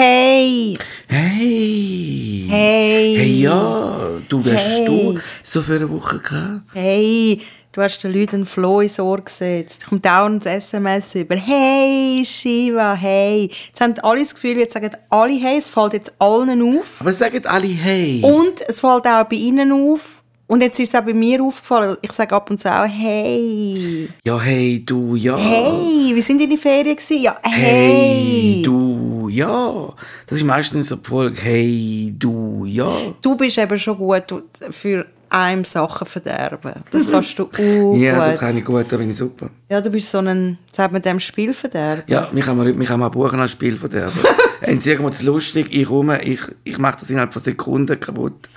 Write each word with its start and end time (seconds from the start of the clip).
Hey! 0.00 0.78
Hey! 1.08 2.46
Hey! 2.48 3.16
Hey, 3.18 3.40
ja, 3.40 3.98
du 4.28 4.44
wärst 4.44 4.64
Hey. 4.64 4.86
du 4.86 5.18
so 5.42 5.60
für 5.60 5.74
eine 5.74 5.90
Woche 5.90 6.20
gehabt? 6.20 6.60
Hey! 6.72 7.40
Du 7.72 7.82
hast 7.82 7.98
den 8.04 8.12
Leuten 8.12 8.36
einen 8.36 8.46
Floh 8.46 8.80
ins 8.80 9.00
Ohr 9.00 9.20
gesetzt. 9.20 9.86
Kommt 9.88 10.06
dauernd 10.06 10.46
ein 10.46 10.58
SMS 10.58 11.16
über. 11.16 11.34
Hey, 11.34 12.22
Shiva, 12.24 12.94
hey. 12.94 13.50
Jetzt 13.66 13.80
haben 13.80 13.94
alle 14.04 14.20
das 14.20 14.34
Gefühl, 14.34 14.58
jetzt 14.58 14.74
sagen 14.74 14.90
alle 15.10 15.32
hey. 15.32 15.58
Es 15.58 15.68
fällt 15.68 15.94
jetzt 15.94 16.12
allen 16.20 16.78
auf. 16.78 17.00
Aber 17.00 17.12
sagen 17.12 17.44
alle 17.46 17.66
Hey. 17.66 18.22
Und 18.22 18.60
es 18.68 18.78
fällt 18.78 19.04
auch 19.04 19.24
bei 19.24 19.34
ihnen 19.34 19.72
auf. 19.72 20.17
Und 20.48 20.62
jetzt 20.62 20.80
ist 20.80 20.94
es 20.94 20.98
auch 20.98 21.04
bei 21.04 21.12
mir 21.12 21.42
aufgefallen. 21.42 21.98
Ich 22.00 22.10
sage 22.12 22.34
ab 22.34 22.50
und 22.50 22.58
zu 22.58 22.70
auch 22.70 22.86
hey. 22.86 24.08
Ja, 24.24 24.40
hey, 24.40 24.82
du, 24.84 25.14
ja. 25.14 25.36
Hey, 25.36 26.12
wie 26.14 26.22
sind 26.22 26.40
deine 26.40 26.56
Ferien 26.56 26.96
gewesen? 26.96 27.22
Ja, 27.22 27.36
hey. 27.42 27.52
Hey, 27.52 28.62
du, 28.64 29.28
ja. 29.28 29.92
Das 30.26 30.38
ist 30.38 30.44
meistens 30.44 30.88
so 30.88 30.96
die 30.96 31.06
Folge. 31.06 31.38
Hey, 31.42 32.14
du, 32.18 32.64
ja. 32.64 32.90
Du 33.20 33.36
bist 33.36 33.58
eben 33.58 33.78
schon 33.78 33.98
gut 33.98 34.42
für 34.70 35.04
einem 35.28 35.64
Sachen 35.64 36.06
verderben. 36.06 36.72
Das 36.92 37.10
kannst 37.10 37.38
du 37.38 37.42
auch 37.42 37.94
Ja, 37.94 38.16
das 38.24 38.38
kann 38.38 38.56
ich 38.56 38.64
gut, 38.64 38.86
da 38.88 38.96
bin 38.96 39.10
ich 39.10 39.16
super. 39.18 39.50
Ja, 39.68 39.82
du 39.82 39.90
bist 39.90 40.10
so 40.10 40.16
ein, 40.16 40.56
sagt 40.72 40.94
man 40.94 41.02
dem 41.02 41.20
Spielverderber. 41.20 42.04
Ja, 42.06 42.30
mich 42.32 42.46
kann 42.46 42.56
man, 42.56 42.74
mich 42.74 42.88
kann 42.88 43.00
man 43.00 43.10
buchen 43.10 43.38
als 43.38 43.50
Spielverderber. 43.50 44.16
Wenn 44.62 44.80
sie 44.80 44.92
irgendwo 44.92 45.10
zu 45.10 45.26
lustig, 45.26 45.66
ich 45.70 45.84
komme, 45.86 46.22
ich, 46.22 46.40
ich 46.64 46.78
mache 46.78 47.00
das 47.00 47.10
innerhalb 47.10 47.34
von 47.34 47.42
Sekunden 47.42 48.00
kaputt. 48.00 48.48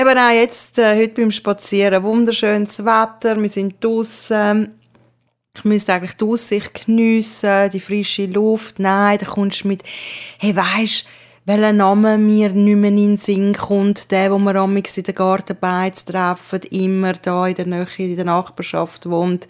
Eben 0.00 0.16
auch 0.16 0.30
jetzt, 0.32 0.78
äh, 0.78 0.96
heute 0.96 1.20
beim 1.20 1.30
Spazieren, 1.30 2.02
wunderschönes 2.02 2.78
Wetter, 2.78 3.36
wir 3.38 3.50
sind 3.50 3.84
draußen. 3.84 4.70
Ich 5.54 5.64
müsste 5.64 5.92
eigentlich 5.92 6.14
die 6.14 6.24
Aussicht 6.24 6.86
geniessen, 6.86 7.68
die 7.70 7.80
frische 7.80 8.24
Luft. 8.24 8.78
Nein, 8.78 9.18
da 9.18 9.26
kommst 9.26 9.64
du 9.64 9.68
mit, 9.68 9.82
hey, 10.38 10.56
weisst 10.56 11.04
welcher 11.44 11.74
Name 11.74 12.16
mir 12.16 12.48
nicht 12.48 12.76
mehr 12.76 12.88
in 12.90 12.96
den 12.96 13.16
Sinn 13.18 13.52
kommt, 13.52 14.10
der, 14.10 14.32
wo 14.32 14.38
wir 14.38 14.54
amigs 14.54 14.96
in 14.96 15.04
der 15.04 15.12
Gartenbeiz 15.12 16.06
treffen, 16.06 16.60
immer 16.70 17.12
da 17.12 17.46
in 17.48 17.56
der 17.56 17.66
Nähe, 17.66 17.86
in 17.98 18.16
der 18.16 18.24
Nachbarschaft 18.24 19.04
wohnt, 19.10 19.48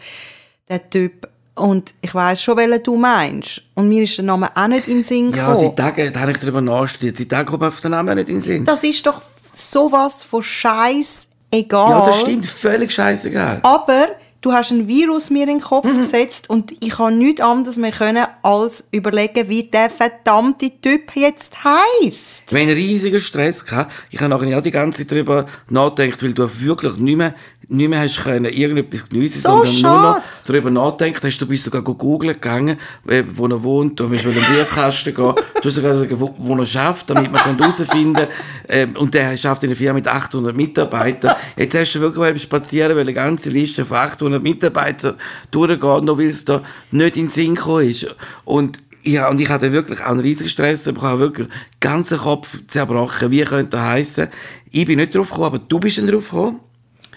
der 0.69 0.91
Typ. 0.91 1.29
Und 1.55 1.95
ich 2.01 2.13
weiss 2.13 2.43
schon, 2.43 2.57
welchen 2.57 2.83
du 2.83 2.97
meinst. 2.97 3.63
Und 3.75 3.89
mir 3.89 4.03
ist 4.03 4.17
der 4.17 4.25
Name 4.25 4.51
auch 4.57 4.67
nicht 4.67 4.89
in 4.89 4.95
den 4.99 5.05
Sinn 5.05 5.31
Ja, 5.33 5.49
gekommen. 5.53 5.69
seit 5.69 5.77
Tagen 5.77 6.13
da 6.13 6.21
habe 6.21 6.33
ich 6.33 6.39
darüber 6.39 6.61
nachgedacht. 6.61 7.19
Seit 7.19 7.29
Tagen 7.29 7.49
kommt 7.51 7.63
auf 7.63 7.81
den 7.81 7.93
Namen 7.93 8.17
nicht 8.17 8.29
in 8.29 8.37
den 8.37 8.43
Sinn. 8.43 8.65
Das 8.65 8.83
ist 8.83 9.07
doch 9.07 9.21
sowas 9.55 10.23
von 10.23 10.43
Scheiß 10.43 11.29
egal. 11.51 11.91
Ja, 11.91 12.07
das 12.07 12.21
stimmt. 12.21 12.47
Völlig 12.47 12.93
scheißegal. 12.93 13.61
Aber 13.63 14.09
du 14.41 14.53
hast 14.53 14.71
ein 14.71 14.89
Virus 14.89 15.31
mir 15.31 15.43
in 15.43 15.49
den 15.49 15.61
Kopf 15.61 15.85
Mhm. 15.87 15.97
gesetzt 15.99 16.49
und 16.49 16.73
ich 16.83 16.91
kann 16.91 17.19
nichts 17.19 17.41
anderes 17.43 17.77
mehr 17.77 17.93
können, 17.93 18.25
als 18.43 18.89
überlegen, 18.91 19.49
wie 19.49 19.65
der 19.65 19.91
verdammte 19.91 20.71
Typ 20.81 21.15
jetzt 21.15 21.57
heisst. 21.65 22.45
Wenn 22.53 22.69
einen 22.69 22.77
riesigen 22.77 23.21
Stress 23.21 23.65
gehabt, 23.67 23.93
ich 24.11 24.19
habe 24.21 24.31
nachher 24.31 24.49
ja 24.49 24.61
die 24.61 24.71
ganze 24.71 25.01
Zeit 25.07 25.13
darüber 25.13 25.47
nachgedacht, 25.69 26.23
weil 26.23 26.33
du 26.33 26.49
wirklich 26.63 26.97
nicht 26.97 27.17
mehr, 27.17 27.35
nicht 27.71 27.89
mehr 27.89 28.01
hast 28.01 28.23
können, 28.25 28.47
irgendetwas 28.47 29.09
geniessen, 29.09 29.41
So 29.41 29.65
sondern 29.65 29.81
nur 29.81 30.03
noch 30.03 30.15
schade. 30.17 30.25
darüber 30.47 30.71
nachgedacht 30.71 31.25
hast. 31.25 31.39
Du 31.39 31.47
bist 31.47 31.65
sogar 31.65 31.83
googeln 31.83 32.35
gegangen, 32.35 32.77
wo 33.05 33.47
er 33.47 33.63
wohnt, 33.63 33.99
du 34.01 34.11
willst 34.11 34.25
in 34.25 34.35
den 34.35 34.43
Briefkasten 34.43 35.15
gehen, 35.15 35.35
du 35.35 35.65
hast 35.65 35.75
sogar 35.77 36.21
wo, 36.21 36.35
wo 36.37 36.57
er 36.57 36.67
schafft, 36.67 37.11
damit 37.11 37.31
man 37.31 37.57
herausfinden 37.57 38.15
kann. 38.15 38.29
Ähm, 38.69 38.97
und 38.97 39.15
der 39.15 39.37
schafft 39.37 39.63
in 39.63 39.71
einer 39.71 39.77
Firma 39.77 39.95
mit 39.95 40.09
800 40.09 40.57
Mitarbeitern. 40.57 41.37
Jetzt 41.57 41.77
hast 41.79 41.93
du 41.95 42.01
wirklich 42.01 42.25
beim 42.25 42.39
Spazieren, 42.39 42.93
weil 42.97 43.03
eine 43.03 43.15
ganze 43.15 43.51
Liste 43.51 43.85
von 43.85 43.99
800 43.99 44.43
Mitarbeitern 44.43 45.15
durchgeht, 45.53 45.81
noch 45.81 46.19
weil 46.19 46.27
es 46.27 46.45
da 46.45 46.63
nicht 46.91 47.17
in 47.17 47.25
den 47.25 47.29
Sinn 47.29 47.55
gekommen 47.55 47.89
ist. 47.89 48.07
Und 48.45 48.83
ja, 49.03 49.29
und 49.31 49.41
ich 49.41 49.49
hatte 49.49 49.73
wirklich 49.73 50.01
auch 50.01 50.11
einen 50.11 50.21
riesigen 50.21 50.51
Stress, 50.51 50.87
ich 50.87 51.01
habe 51.01 51.21
wirklich 51.21 51.47
den 51.49 51.55
ganzen 51.81 52.19
Kopf 52.19 52.59
zerbrochen. 52.67 53.31
Wie 53.31 53.43
könnte 53.43 53.71
das 53.71 53.81
heißen? 53.81 54.29
Ich 54.73 54.87
bin 54.87 54.99
nicht 54.99 55.15
drauf 55.15 55.29
gekommen, 55.29 55.47
aber 55.47 55.59
du 55.61 55.79
bist 55.79 55.99
dann 55.99 56.07
drauf 56.09 56.31
gekommen. 56.31 56.61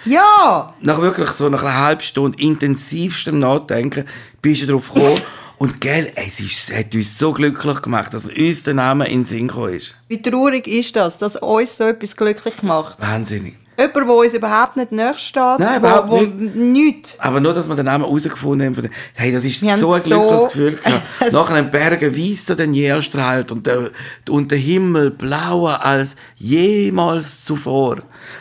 Ja! 0.05 0.73
Nach 0.81 1.01
wirklich 1.01 1.29
so 1.29 1.49
nach 1.49 1.63
einer 1.63 1.77
halben 1.77 2.01
Stunde 2.01 2.37
intensivstem 2.41 3.39
Nachdenken 3.39 4.05
bist 4.41 4.63
du 4.63 4.67
drauf 4.67 4.93
gekommen. 4.93 5.21
Und 5.57 5.79
gell, 5.79 6.11
es, 6.15 6.41
ist, 6.41 6.69
es 6.69 6.77
hat 6.77 6.93
uns 6.93 7.17
so 7.17 7.31
glücklich 7.31 7.81
gemacht, 7.81 8.13
dass 8.13 8.27
uns 8.27 8.63
der 8.63 8.73
Name 8.73 9.07
in 9.07 9.19
den 9.19 9.25
Sinn 9.25 9.47
gekommen 9.47 9.75
ist. 9.75 9.95
Wie 10.09 10.21
traurig 10.21 10.67
ist 10.67 10.95
das, 10.95 11.17
dass 11.17 11.37
uns 11.37 11.77
so 11.77 11.85
etwas 11.85 12.17
glücklich 12.17 12.61
macht? 12.63 12.99
Wahnsinnig. 12.99 13.55
Jemand, 13.77 13.95
der 13.95 14.07
uns 14.15 14.33
überhaupt 14.33 14.77
nicht 14.77 14.91
nahe 14.91 15.17
steht, 15.17 15.41
Nein, 15.59 15.81
wo, 15.81 15.87
überhaupt 15.87 16.09
wo 16.09 16.21
nicht. 16.21 16.55
nichts. 16.55 17.19
Aber 17.19 17.39
nur, 17.39 17.53
dass 17.53 17.67
wir 17.67 17.75
den 17.75 17.85
Namen 17.85 18.03
herausgefunden 18.05 18.67
haben. 18.67 18.75
von 18.75 18.89
Hey, 19.13 19.31
das 19.31 19.45
ist 19.45 19.61
Wir 19.61 19.75
so 19.77 19.93
ein 19.93 20.01
haben 20.01 20.09
so- 20.09 20.17
glückliches 20.19 20.43
Gefühl. 20.51 20.79
Nach 21.31 21.49
einem 21.49 21.71
Bergen 21.71 22.15
weißer 22.15 22.55
denn 22.55 22.73
je 22.73 22.85
erstrahlt 22.85 23.51
und 23.51 23.65
der, 23.65 23.89
und 24.29 24.51
der 24.51 24.57
Himmel 24.59 25.11
blauer 25.11 25.83
als 25.83 26.15
jemals 26.35 27.43
zuvor. 27.45 27.95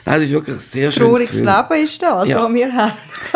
Nein, 0.05 0.17
das 0.17 0.23
ist 0.25 0.31
wirklich 0.33 0.57
ein 0.57 0.61
sehr 0.61 0.93
schönes 0.93 1.09
Trauriges 1.11 1.31
Gefühl. 1.39 1.47
Leben 1.71 1.85
ist 1.85 2.03
das, 2.03 2.29
Ja. 2.29 2.43
was 2.45 2.53
wir 2.55 2.73
haben. 2.73 2.93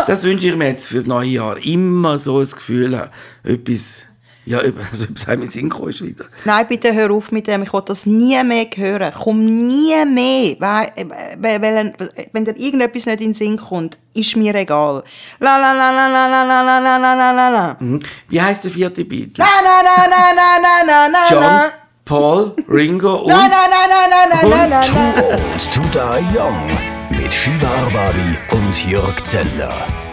Das 0.06 0.24
wünsche 0.24 0.46
ich 0.46 0.56
mir 0.56 0.68
jetzt 0.68 0.88
fürs 0.88 1.06
neue 1.06 1.28
Jahr. 1.28 1.56
Immer 1.64 2.18
so 2.18 2.38
ein 2.38 2.48
Gefühl 2.50 2.98
haben. 2.98 3.10
Etwas, 3.42 4.02
ja, 4.46 4.58
also 4.58 5.04
etwas 5.04 5.26
haben 5.26 5.34
in 5.34 5.40
den 5.42 5.50
Sinn 5.50 5.68
gekommen 5.68 5.90
ist 5.90 6.02
wieder. 6.02 6.26
Nein, 6.44 6.66
bitte 6.68 6.94
hör 6.94 7.10
auf 7.10 7.32
mit 7.32 7.48
dem. 7.48 7.64
Ich 7.64 7.72
will 7.72 7.82
das 7.84 8.06
nie 8.06 8.42
mehr 8.44 8.66
hören. 8.74 9.12
Komm 9.18 9.44
nie 9.44 10.04
mehr. 10.06 10.56
Weil, 10.60 10.86
äh, 10.94 11.04
weil, 11.38 11.60
weil, 11.60 11.94
wenn 12.32 12.44
dir 12.44 12.56
irgendetwas 12.56 13.06
nicht 13.06 13.20
in 13.20 13.32
den 13.32 13.34
Sinn 13.34 13.56
kommt, 13.56 13.98
ist 14.14 14.36
mir 14.36 14.54
egal. 14.54 15.02
La 15.40 15.58
la 15.58 15.72
la 15.72 15.90
la 15.90 16.06
la 16.06 16.26
la 16.28 16.42
la 16.44 16.62
la 16.62 16.78
la 16.78 16.96
la 16.96 17.14
la 17.14 17.32
la 17.32 17.48
la. 17.48 17.76
Mhm. 17.80 18.00
Wie 18.28 18.40
heißt 18.40 18.64
der 18.64 18.70
vierte 18.70 19.04
Beatle? 19.04 19.44
La 19.44 19.60
la 19.62 19.82
la 19.82 20.06
la 20.08 20.30
la 20.38 20.48
la 20.62 20.86
la 20.86 21.06
la 21.08 21.26
John, 21.28 21.40
la. 21.40 21.72
Paul, 22.04 22.54
Ringo 22.68 23.16
und... 23.16 23.30
La 23.30 23.48
la 23.48 23.66
la 23.72 23.82
la 23.90 24.48
la 24.48 24.48
la 24.48 24.66
la. 24.66 24.80
Too 24.80 24.96
Old 25.22 25.72
to 25.72 25.80
Die 25.92 26.38
Young 26.38 26.70
mit 27.10 27.34
Shiva 27.34 27.66
Arbari 27.66 28.38
und 28.52 28.88
Jörg 28.88 29.24
Zeller. 29.24 30.05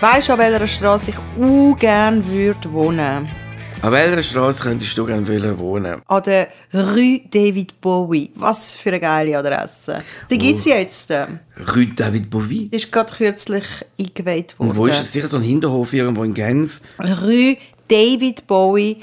Weißt 0.00 0.28
du, 0.28 0.34
an 0.34 0.38
welcher 0.38 0.66
Straße 0.66 1.10
ich 1.10 1.16
ungern 1.38 2.26
würde 2.26 2.70
wohnen? 2.70 3.28
An 3.80 3.92
welcher 3.92 4.22
Straße 4.22 4.62
könntest 4.62 4.98
du 4.98 5.06
gerne 5.06 5.58
wohnen? 5.58 6.02
An 6.06 6.22
der 6.22 6.48
Rue 6.74 7.22
David 7.30 7.80
Bowie. 7.80 8.30
Was 8.34 8.76
für 8.76 8.90
eine 8.90 9.00
geile 9.00 9.38
Adresse. 9.38 10.02
Die 10.30 10.36
gibt 10.36 10.58
es 10.58 10.66
jetzt. 10.66 11.08
Die 11.08 11.24
Rue 11.74 11.86
David 11.94 12.28
Bowie. 12.28 12.68
ist 12.72 12.92
gerade 12.92 13.10
kürzlich 13.10 13.64
eingeweiht 13.98 14.58
worden. 14.58 14.70
Und 14.70 14.76
wo 14.76 14.86
ist 14.86 14.98
das? 14.98 15.12
Sicher 15.12 15.28
so 15.28 15.38
ein 15.38 15.42
Hinterhof 15.42 15.90
irgendwo 15.94 16.24
in 16.24 16.34
Genf. 16.34 16.82
Rue 16.98 17.56
David 17.88 18.46
Bowie 18.46 18.98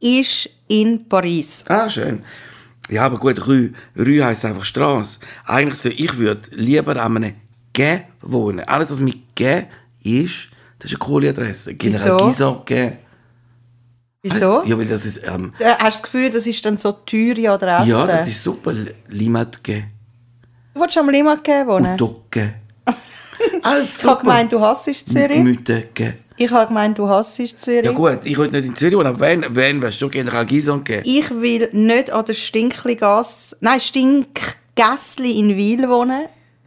ist 0.00 0.50
in 0.68 1.08
Paris. 1.08 1.64
Ah, 1.68 1.88
schön. 1.88 2.22
Ja, 2.90 3.06
aber 3.06 3.16
gut, 3.16 3.46
Rue, 3.46 3.70
Rue 3.96 4.22
heisst 4.22 4.44
einfach 4.44 4.64
Straße. 4.64 5.20
Eigentlich 5.46 5.80
so, 5.80 5.88
ich 5.88 6.18
würde 6.18 6.42
lieber 6.50 7.02
an 7.02 7.16
einem 7.16 7.34
G 7.72 8.00
wohnen. 8.20 8.60
Alles, 8.60 8.90
was 8.90 9.00
mit 9.00 9.34
G 9.34 9.62
ist, 10.04 10.48
das 10.78 10.92
ist 10.92 11.00
eine 11.00 11.06
coole 11.08 11.28
Adresse. 11.30 11.74
General 11.74 12.16
Wieso? 12.18 12.26
Gison 12.28 12.64
G. 12.64 12.92
Wieso? 14.22 14.62
Ja, 14.64 14.78
weil 14.78 14.86
das 14.86 15.04
ist, 15.04 15.20
ähm, 15.26 15.52
Äh, 15.58 15.64
Hast 15.78 15.78
du 15.80 15.84
das 15.84 16.02
Gefühl, 16.02 16.30
das 16.30 16.46
ist 16.46 16.64
dann 16.64 16.78
so 16.78 16.92
teure 16.92 17.50
Adresse? 17.50 17.90
ja, 17.90 18.06
das 18.06 18.26
ist 18.28 18.42
super. 18.42 18.72
Limat 19.08 19.62
G. 19.62 19.84
Du 20.74 20.80
willst 20.80 20.96
am 20.98 21.08
Limmat 21.08 21.46
wohnen? 21.46 21.94
Udok 21.94 22.30
G. 22.30 22.48
Alles 23.62 23.90
Ich 23.90 23.94
super. 23.96 24.10
habe 24.14 24.20
gemeint, 24.22 24.52
du 24.52 24.60
hasst 24.60 24.84
Zürich. 25.10 25.64
G. 25.94 26.12
Ich 26.36 26.50
habe 26.50 26.66
gemeint, 26.66 26.98
du 26.98 27.08
hasst 27.08 27.36
Zürich. 27.36 27.84
Ja 27.84 27.92
gut, 27.92 28.20
ich 28.24 28.36
will 28.36 28.50
nicht 28.50 28.64
in 28.64 28.74
Zürich 28.74 28.96
wohnen, 28.96 29.06
aber 29.08 29.20
wenn, 29.20 29.44
wenn, 29.54 29.80
wärst 29.82 30.00
du 30.02 30.08
General 30.08 30.44
Gison 30.46 30.82
G. 30.82 31.00
Ich 31.04 31.30
will 31.30 31.68
nicht 31.72 32.10
an 32.10 32.24
der 32.24 32.34
Stinkligasse, 32.34 33.56
nein, 33.60 33.78
Stinkgässli 33.78 35.38
in 35.38 35.56
Wil 35.56 35.88
wohnen. 35.88 36.26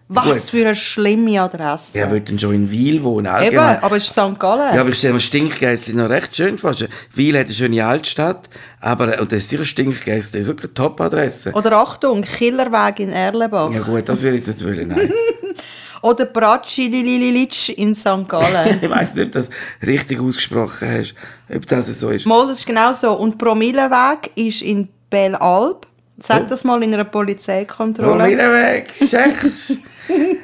Was 0.10 0.24
Gut. 0.26 0.36
für 0.38 0.66
eine 0.66 0.76
schlimme 0.76 1.42
Adresse. 1.42 1.90
Wer 1.94 2.10
will 2.12 2.22
denn 2.22 2.40
schon 2.40 2.54
in 2.54 2.72
Wiel 2.72 3.04
wohnen? 3.04 3.26
Eben, 3.26 3.36
Allgemein. 3.36 3.84
aber 3.84 3.98
es 3.98 4.04
ist 4.06 4.12
St. 4.14 4.40
Gallen. 4.40 4.74
Ja, 4.74 4.80
aber 4.80 4.90
ich 4.92 4.96
stelle 5.00 5.16
mir 5.16 5.20
Stinkgeister 5.20 5.92
noch 5.94 6.10
recht 6.10 6.34
schön 6.34 6.58
vor. 6.58 6.74
Wiel 7.14 7.38
hat 7.38 7.48
eine 7.48 7.54
schöne 7.54 7.86
Altstadt, 7.86 8.50
aber, 8.80 9.20
und 9.20 9.32
das 9.34 9.40
ist 9.40 9.50
sicher 9.50 9.66
Stinkgeister, 9.66 10.38
das 10.38 10.42
ist 10.44 10.48
wirklich 10.48 10.70
eine 10.70 10.74
Top-Adresse. 10.76 11.52
Oder 11.52 11.74
Achtung, 11.74 12.22
Killerweg 12.22 13.02
in 13.02 13.12
Erlenbach. 13.12 13.70
Ja 13.74 13.82
gut, 13.82 14.08
das 14.08 14.22
würde 14.22 14.38
ich 14.38 14.48
nicht 14.48 14.64
wollen, 14.64 14.88
nein. 14.88 15.12
Oder 16.04 16.26
Bratschi 16.26 16.88
Lililitsch 16.88 17.70
in 17.70 17.94
St. 17.94 18.30
Gallen. 18.30 18.80
ich 18.82 18.90
weiss 18.90 19.14
nicht, 19.16 19.26
ob 19.26 19.32
du 19.34 19.40
das 19.40 19.50
richtig 19.86 20.22
ausgesprochen 20.22 20.88
hast, 20.90 21.16
ob 21.54 21.66
das 21.66 21.88
so 22.00 22.12
ist. 22.12 22.26
Mal, 22.26 22.48
das 22.48 22.60
ist 22.60 22.66
genau 22.66 22.94
so. 22.94 23.12
Und 23.14 23.38
Promilleweg 23.38 24.32
ist 24.36 24.62
in 24.62 24.88
Bellalb. 25.10 25.86
Sag 26.20 26.44
Oh. 26.44 26.46
das 26.50 26.64
mal 26.64 26.82
in 26.82 26.94
einer 26.94 27.04
Polizeikontrolle. 27.04 28.18
Promilleweg, 28.24 28.94
sechs. 28.94 29.78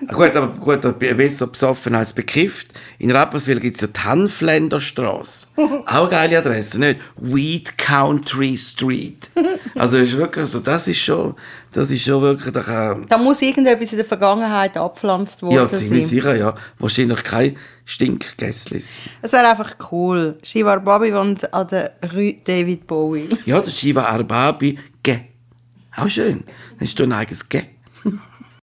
gut, 0.08 0.36
aber 0.36 0.48
gut, 0.60 1.00
besser 1.00 1.48
besoffen 1.48 1.96
als 1.96 2.14
bekifft. 2.14 2.68
In 3.00 3.12
Rapperswil 3.12 3.60
gibt 3.60 3.76
es 3.78 3.82
ja 3.82 3.88
die 3.88 4.00
Hanfländerstraße. 4.00 5.48
Auch 5.86 6.10
geile 6.10 6.38
Adresse, 6.38 6.80
nicht? 6.80 7.00
Weed 7.18 7.78
Country 7.78 8.58
Street. 8.58 9.30
Also 9.76 9.98
ist 9.98 10.16
wirklich 10.18 10.46
so, 10.46 10.60
das 10.60 10.88
ist 10.88 11.00
schon, 11.00 11.36
das 11.72 11.92
ist 11.92 12.04
schon 12.04 12.22
wirklich... 12.22 12.54
Da, 12.54 12.62
kann, 12.62 13.06
Da 13.08 13.18
muss 13.18 13.42
irgendetwas 13.42 13.92
in 13.92 13.98
der 13.98 14.06
Vergangenheit 14.06 14.78
abgepflanzt 14.78 15.42
worden 15.44 15.56
ja, 15.56 15.68
ziemlich 15.68 16.04
sein. 16.08 16.16
sicher, 16.18 16.36
ja. 16.36 16.56
Wahrscheinlich 16.80 17.24
kein 17.24 17.58
Stinkgässlis. 17.86 19.00
Es 19.22 19.34
wäre 19.34 19.50
einfach 19.50 19.76
cool. 19.92 20.38
Shivar 20.44 20.80
Bobby 20.80 21.14
wohnt 21.14 21.54
an 21.54 21.68
der 21.68 21.94
Rue 22.14 22.36
David 22.44 22.88
Bowie. 22.88 23.30
Ja, 23.46 23.60
der 23.60 23.72
Shiva 23.72 24.04
Arbabi, 24.04 24.78
Ge. 25.02 25.20
Auch 25.96 26.10
schön. 26.10 26.44
Dann 26.80 26.88
hast 26.88 26.98
du 27.00 27.04
ein 27.04 27.12
eigenes 27.12 27.48
Ge. 27.50 27.64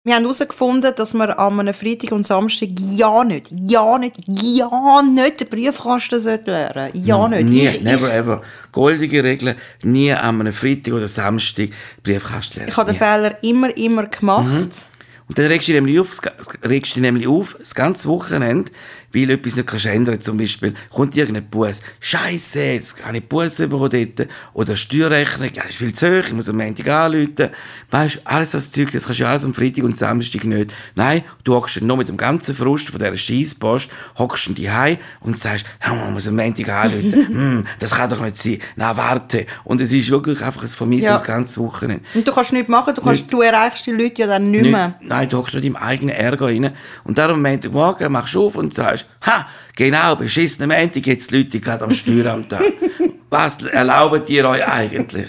Wir 0.03 0.15
haben 0.15 0.23
herausgefunden, 0.23 0.95
dass 0.97 1.13
wir 1.13 1.39
an 1.39 1.61
einem 1.61 1.75
Freitag 1.75 2.13
und 2.13 2.27
Samstag 2.27 2.71
ja 2.93 3.23
nicht, 3.23 3.49
ja 3.51 3.99
nicht, 3.99 4.17
ja 4.27 5.03
nicht 5.03 5.41
den 5.41 5.49
Briefkasten 5.51 6.19
sollten 6.21 6.47
leeren 6.53 6.91
Ja 6.95 7.29
nicht. 7.29 7.45
Nie, 7.45 7.67
Ich- 7.69 7.83
never 7.83 8.11
ever. 8.11 8.41
Goldige 8.73 9.23
Regel, 9.23 9.57
nie 9.83 10.11
an 10.11 10.41
einem 10.41 10.55
Freitag 10.55 10.95
oder 10.95 11.07
Samstag 11.07 11.69
Briefkasten 12.03 12.61
leeren. 12.61 12.71
Ich 12.71 12.77
habe 12.79 12.91
den 12.91 12.99
Nie. 12.99 13.05
Fehler 13.05 13.45
immer, 13.45 13.77
immer 13.77 14.07
gemacht. 14.07 14.87
Und 15.29 15.39
dann 15.39 15.47
regst 15.47 15.69
du 15.69 15.73
dich 15.73 15.81
nämlich 15.83 16.01
auf, 16.01 16.19
regst 16.65 16.93
du 16.93 16.95
dich 16.95 17.03
nämlich 17.03 17.29
auf, 17.29 17.55
das 17.61 17.75
ganze 17.75 18.09
Wochenende, 18.09 18.73
weil 19.13 19.31
etwas 19.31 19.57
nicht 19.57 19.67
kannst 19.67 19.87
ändern 19.87 20.21
Zum 20.21 20.37
Beispiel 20.37 20.75
kommt 20.91 21.17
irgendein 21.17 21.49
Bus. 21.49 21.83
Scheiße, 22.01 22.61
jetzt 22.61 23.05
habe 23.05 23.19
ich 23.19 23.29
Bus 23.29 23.57
bekommen 23.57 23.91
dort. 23.91 24.29
Oder 24.55 24.77
Steuerrechnung, 24.77 25.51
ja, 25.53 25.63
ist 25.65 25.77
viel 25.77 25.93
zu 25.93 26.07
hoch, 26.07 26.27
ich 26.27 26.33
muss 26.33 26.49
am 26.49 26.57
Montag 26.57 26.87
anrufen. 26.89 27.51
Weißt 27.91 28.17
du, 28.17 28.21
alles 28.25 28.53
das 28.53 28.71
Zeug, 28.71 28.91
das 28.93 29.05
kannst 29.05 29.21
du 29.21 29.27
alles 29.27 29.45
am 29.45 29.55
Freitag 29.55 29.85
und 29.85 29.99
Samstag 29.99 30.45
nicht. 30.45 30.75
Nein, 30.95 31.23
du 31.45 31.55
hockst 31.55 31.81
noch 31.83 31.97
mit 31.97 32.09
dem 32.09 32.17
ganzen 32.17 32.55
Frust 32.55 32.91
von 32.91 32.99
dieser 32.99 33.17
Scheisspost, 33.17 33.91
hockst 34.19 34.49
du 34.49 34.53
dich 34.55 34.71
heim 34.71 34.99
und 35.21 35.37
sagst, 35.37 35.67
ja, 35.85 35.95
man 35.95 36.13
muss 36.13 36.29
am 36.29 36.37
Montag 36.37 36.69
anrufen. 36.69 37.13
hm, 37.29 37.67
das 37.79 37.95
kann 37.95 38.11
doch 38.11 38.21
nicht 38.21 38.37
sein. 38.37 38.59
Na, 38.77 38.97
warte. 38.97 39.47
Und 39.65 39.81
es 39.81 39.93
ist 39.93 40.11
wirklich 40.11 40.43
einfach 40.43 40.63
ein 40.63 40.69
Vermissen 40.69 41.07
Ja. 41.07 41.13
das 41.15 41.25
ganze 41.25 41.61
Wochenende. 41.61 42.05
Und 42.15 42.27
du 42.27 42.33
kannst 42.33 42.53
nichts 42.53 42.69
machen, 42.69 42.95
du, 42.95 43.03
kannst, 43.03 43.33
du 43.33 43.41
erreichst 43.43 43.87
die 43.87 43.93
Leute 43.93 44.23
ja 44.23 44.27
dann 44.27 44.51
nicht 44.51 44.71
mehr. 44.71 44.89
Nicht, 44.89 45.03
nein, 45.03 45.29
du 45.29 45.39
hockst 45.39 45.55
nicht 45.55 45.65
im 45.65 45.77
eigenen 45.77 46.15
Ärger 46.15 46.47
rein. 46.47 46.73
Und 47.05 47.19
darum 47.19 47.37
am 47.37 47.43
Montagmorgen 47.51 48.13
machst 48.13 48.35
du 48.35 48.47
auf 48.47 48.57
und 48.57 48.75
sagst, 48.75 49.00
ha, 49.27 49.49
genau, 49.77 50.17
beschissene 50.17 50.67
Montag, 50.67 51.07
jetzt 51.07 51.31
Leute 51.31 51.61
gerade 51.61 51.85
am 51.85 51.93
Steueramt 51.93 52.53
da. 52.53 52.61
Was 53.31 53.63
erlaubt 53.63 54.29
ihr 54.29 54.49
euch 54.49 54.67
eigentlich? 54.67 55.29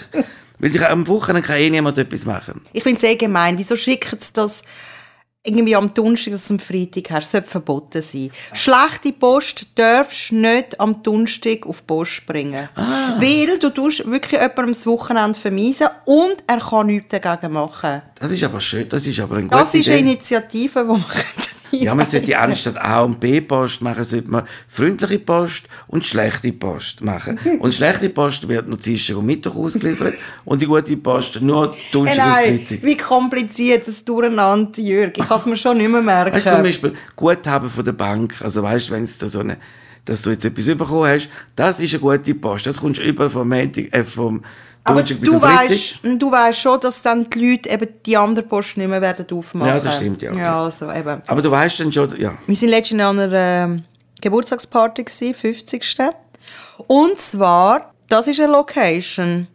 Weil 0.58 0.74
ich, 0.74 0.86
am 0.86 1.06
Wochenende 1.08 1.46
kann 1.46 1.56
eh 1.58 1.70
niemand 1.70 1.98
etwas 1.98 2.24
machen. 2.24 2.62
Ich 2.72 2.82
finde 2.82 2.98
es 2.98 3.04
eh 3.04 3.16
gemein. 3.16 3.58
Wieso 3.58 3.76
schicken 3.76 4.18
sie 4.18 4.32
das 4.32 4.62
irgendwie 5.44 5.74
am 5.74 5.92
Donnerstag, 5.92 6.32
dass 6.32 6.46
du 6.48 6.54
am 6.54 6.60
Freitag 6.60 7.10
hast? 7.10 7.26
Das 7.26 7.32
sollte 7.32 7.48
verboten 7.48 8.02
sein. 8.02 8.30
Schlechte 8.54 9.12
Post 9.12 9.66
darfst 9.74 10.30
du 10.30 10.36
nicht 10.36 10.78
am 10.78 11.02
Donnerstag 11.02 11.66
auf 11.66 11.80
die 11.80 11.86
Post 11.86 12.26
bringen. 12.26 12.68
Weil 12.76 13.58
du 13.58 13.70
tust 13.70 14.08
wirklich 14.08 14.40
jemandem 14.40 14.72
das 14.72 14.86
Wochenende 14.86 15.38
vermiesen 15.38 15.88
und 16.06 16.36
er 16.46 16.60
kann 16.60 16.86
nichts 16.86 17.08
dagegen 17.08 17.52
machen. 17.52 18.02
Das 18.14 18.30
ist 18.30 18.44
aber 18.44 18.60
schön, 18.60 18.88
das 18.88 19.04
ist 19.06 19.18
aber 19.18 19.36
eine 19.36 19.44
gute 19.44 19.56
Das 19.56 19.74
ist 19.74 19.88
eine 19.88 19.98
Idee. 19.98 20.10
Initiative, 20.10 20.80
die 20.80 20.86
man 20.86 21.04
Ja, 21.72 21.94
man 21.94 22.06
sollte 22.06 22.38
anstatt 22.38 22.76
A 22.76 23.00
und 23.00 23.18
B 23.18 23.40
Post 23.40 23.82
machen, 23.82 24.04
sollte 24.04 24.30
man 24.30 24.44
freundliche 24.68 25.18
Post 25.18 25.64
und 25.88 26.04
schlechte 26.04 26.52
Post 26.52 27.00
machen. 27.02 27.38
Und 27.60 27.74
schlechte 27.74 28.08
Post 28.10 28.46
wird 28.48 28.68
noch 28.68 28.78
Dienstag 28.78 29.16
und 29.16 29.26
Mittag 29.26 29.56
ausgeliefert 29.56 30.14
und 30.44 30.60
die 30.60 30.66
gute 30.66 30.96
Post 30.96 31.40
nur 31.40 31.72
Hey, 31.72 31.80
Donnerstag 31.92 32.26
und 32.26 32.32
nein, 32.32 32.60
Freitag. 32.66 32.84
wie 32.84 32.96
kompliziert 32.96 33.88
das 33.88 34.04
Durcheinander, 34.04 34.80
Jürg. 34.80 35.16
Ich 35.16 35.26
kann 35.26 35.38
es 35.38 35.46
mir 35.46 35.56
schon 35.56 35.78
nicht 35.78 35.90
mehr 35.90 36.02
merken. 36.02 36.34
Weißt 36.36 36.46
du, 36.46 36.50
zum 36.50 36.62
Beispiel 36.62 36.92
Guthaben 37.16 37.70
von 37.70 37.84
der 37.84 37.92
Bank, 37.92 38.34
also 38.40 38.62
weißt 38.62 38.88
du, 38.88 38.92
wenn 38.92 39.04
es 39.04 39.18
da 39.18 39.28
so 39.28 39.40
eine, 39.40 39.56
dass 40.04 40.22
du 40.22 40.30
jetzt 40.30 40.44
etwas 40.44 40.66
bekommen 40.66 41.06
hast, 41.06 41.28
das 41.56 41.80
ist 41.80 41.94
eine 41.94 42.00
gute 42.00 42.34
Post, 42.34 42.66
das 42.66 42.76
kommst 42.78 43.00
du 43.00 43.04
überall 43.04 43.30
vom 43.30 43.48
Montag, 43.48 43.92
äh, 43.94 44.04
vom 44.04 44.42
Aber 44.84 45.02
du 45.02 45.40
weißt, 45.40 46.00
du 46.02 46.30
weißt 46.32 46.58
schon, 46.58 46.80
dass 46.80 47.02
dann 47.02 47.28
die 47.30 47.50
Leute 47.50 47.68
eben 47.68 47.88
die 48.04 48.16
andere 48.16 48.44
Post 48.44 48.76
nicht 48.76 48.88
mehr 48.88 49.00
werden 49.00 49.26
aufmachen. 49.30 49.68
Ja, 49.68 49.78
das 49.78 49.96
stimmt, 49.96 50.22
ja. 50.22 50.32
Ja, 50.34 50.64
also 50.64 50.90
eben. 50.90 51.22
Aber 51.26 51.42
du 51.42 51.50
weißt 51.50 51.80
dann 51.80 51.92
schon, 51.92 52.10
ja, 52.20 52.34
Wir 52.46 52.60
waren 52.60 52.68
letztens 52.68 53.00
an 53.00 53.18
einer 53.20 53.32
ähm, 53.32 53.82
Geburtstagsparty, 54.20 55.04
gewesen, 55.04 55.34
50. 55.34 55.84
Und 56.88 57.20
zwar, 57.20 57.92
das 58.08 58.26
ist 58.26 58.40
eine 58.40 58.52
Location. 58.52 59.46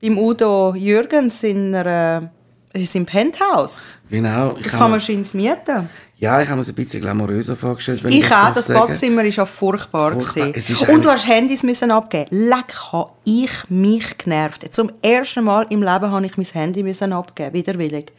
Beim 0.00 0.18
Udo 0.18 0.74
Jürgens 0.74 1.42
in 1.44 1.74
einer, 1.74 2.30
es 2.72 2.82
ist 2.82 2.96
im 2.96 3.06
Penthouse. 3.06 3.98
genau. 4.10 4.56
Das 4.62 4.72
kann 4.76 4.90
man 4.90 5.00
schön 5.00 5.24
mieten. 5.32 5.88
Ja, 6.18 6.40
ich 6.40 6.48
habe 6.48 6.56
mir 6.56 6.62
es 6.62 6.68
ein 6.68 6.74
bisschen 6.74 7.00
glamouröser 7.02 7.56
vorgestellt, 7.56 8.02
wenn 8.02 8.12
Ich 8.12 8.26
das 8.28 8.32
auch, 8.48 8.54
das. 8.54 8.68
Badzimmer 8.68 9.18
war 9.18 9.24
ja 9.26 9.44
furchtbar. 9.46 10.12
Furchtbar. 10.12 10.88
Und 10.94 11.04
du 11.04 11.10
hast 11.10 11.26
Handys 11.28 11.62
müssen 11.62 11.90
abgeben. 11.90 12.28
Leck, 12.30 12.74
habe 12.92 13.12
ich 13.24 13.50
mich 13.68 14.16
genervt. 14.16 14.72
Zum 14.72 14.90
ersten 15.02 15.44
Mal 15.44 15.66
im 15.70 15.82
Leben 15.82 16.10
habe 16.10 16.24
ich 16.26 16.36
mein 16.36 16.46
Handy 16.46 16.82
müssen 16.82 17.12
abgeben, 17.12 17.52
widerwillig. 17.52 18.12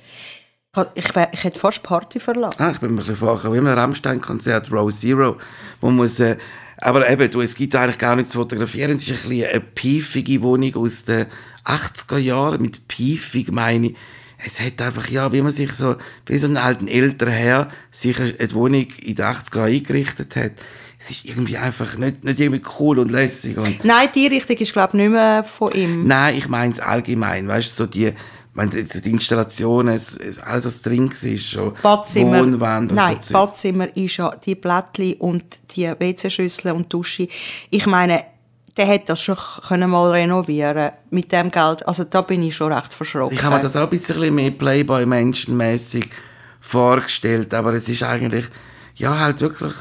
Ich, 0.75 1.05
ich, 1.05 1.15
wär- 1.15 1.29
ich 1.33 1.43
hätte 1.43 1.57
fast 1.57 1.81
Party 1.81 2.19
verlassen. 2.19 2.61
Ah, 2.61 2.69
ich 2.71 2.79
bin 2.79 2.89
mir 2.91 2.97
ein 2.97 2.99
bisschen 2.99 3.15
vorgekommen, 3.15 3.55
wie 3.55 3.67
einem 3.67 3.77
Rammstein-Konzert, 3.79 4.71
Row 4.71 4.93
Zero, 4.93 5.37
wo 5.81 5.89
muss, 5.89 6.19
äh, 6.19 6.37
aber 6.79 7.09
eben, 7.09 7.31
du, 7.31 7.41
es 7.41 7.55
gibt 7.55 7.75
eigentlich 7.75 7.97
gar 7.97 8.15
nichts 8.15 8.31
zu 8.33 8.37
fotografieren. 8.37 8.91
Es 8.91 9.07
ist 9.09 9.23
ein 9.23 9.29
bisschen 9.29 9.49
eine 9.49 9.59
piefige 9.61 10.43
Wohnung 10.43 10.75
aus 10.75 11.03
den 11.05 11.25
80er 11.65 12.19
Jahren. 12.19 12.61
Mit 12.61 12.87
piefig 12.87 13.51
meine 13.51 13.87
ich, 13.87 13.95
es 14.45 14.59
hat 14.59 14.81
einfach, 14.81 15.09
ja, 15.09 15.31
wie 15.31 15.41
man 15.41 15.51
sich 15.51 15.71
so, 15.71 15.95
wie 16.25 16.37
so 16.37 16.47
ein 16.47 16.57
alten 16.57 16.87
älterer 16.87 17.31
Herr 17.31 17.69
sich 17.91 18.19
eine 18.19 18.53
Wohnung 18.53 18.87
in 19.01 19.15
den 19.15 19.25
80er 19.25 19.57
Jahren 19.57 19.73
eingerichtet 19.73 20.35
hat. 20.35 20.51
Es 20.99 21.11
ist 21.11 21.25
irgendwie 21.25 21.57
einfach 21.57 21.97
nicht, 21.97 22.23
nicht 22.23 22.39
irgendwie 22.39 22.63
cool 22.79 22.99
und 22.99 23.11
lässig. 23.11 23.57
Und 23.57 23.83
Nein, 23.83 24.09
die 24.15 24.27
Richtung 24.27 24.57
ist, 24.57 24.73
glaube 24.73 24.89
ich, 24.93 25.01
nicht 25.01 25.11
mehr 25.11 25.43
von 25.43 25.71
ihm. 25.73 26.07
Nein, 26.07 26.35
ich 26.37 26.49
meine 26.49 26.71
es 26.71 26.79
allgemein, 26.79 27.47
weißt 27.47 27.67
du, 27.67 27.83
so 27.83 27.85
die, 27.85 28.13
meine, 28.53 28.71
die 28.71 29.11
Installationen, 29.11 29.93
es, 29.93 30.17
es, 30.17 30.39
alles 30.39 30.65
was 30.65 30.81
drin 30.81 31.11
war, 31.11 31.37
schon 31.37 31.73
Badzimmer. 31.81 32.39
Wohnwand 32.39 32.91
und 32.91 32.95
Nein, 32.95 33.17
so. 33.19 33.33
Badzimmer 33.33 33.95
ist 33.95 34.17
ja 34.17 34.35
die 34.43 34.55
Blättli 34.55 35.15
und 35.19 35.43
die 35.75 35.87
WC-Schüssel 35.87 36.71
und 36.71 36.91
Dusche. 36.91 37.27
Ich 37.69 37.85
meine, 37.85 38.23
der 38.77 38.85
hätte 38.85 39.07
das 39.07 39.21
schon 39.21 39.35
können 39.67 39.89
mal 39.89 40.11
renovieren 40.11 40.91
mit 41.09 41.31
dem 41.31 41.49
Geld. 41.49 41.87
Also 41.87 42.03
da 42.03 42.21
bin 42.21 42.43
ich 42.43 42.55
schon 42.55 42.71
recht 42.71 42.93
verschrocken. 42.93 43.35
Ich 43.35 43.43
habe 43.43 43.55
mir 43.55 43.61
das 43.61 43.75
auch 43.75 43.83
ein 43.83 43.89
bisschen 43.89 44.33
mehr 44.33 44.51
Playboy-Menschenmäßig 44.51 46.09
vorgestellt, 46.61 47.53
aber 47.53 47.73
es 47.73 47.89
ist 47.89 48.03
eigentlich, 48.03 48.45
ja, 48.95 49.17
halt 49.17 49.41
wirklich, 49.41 49.73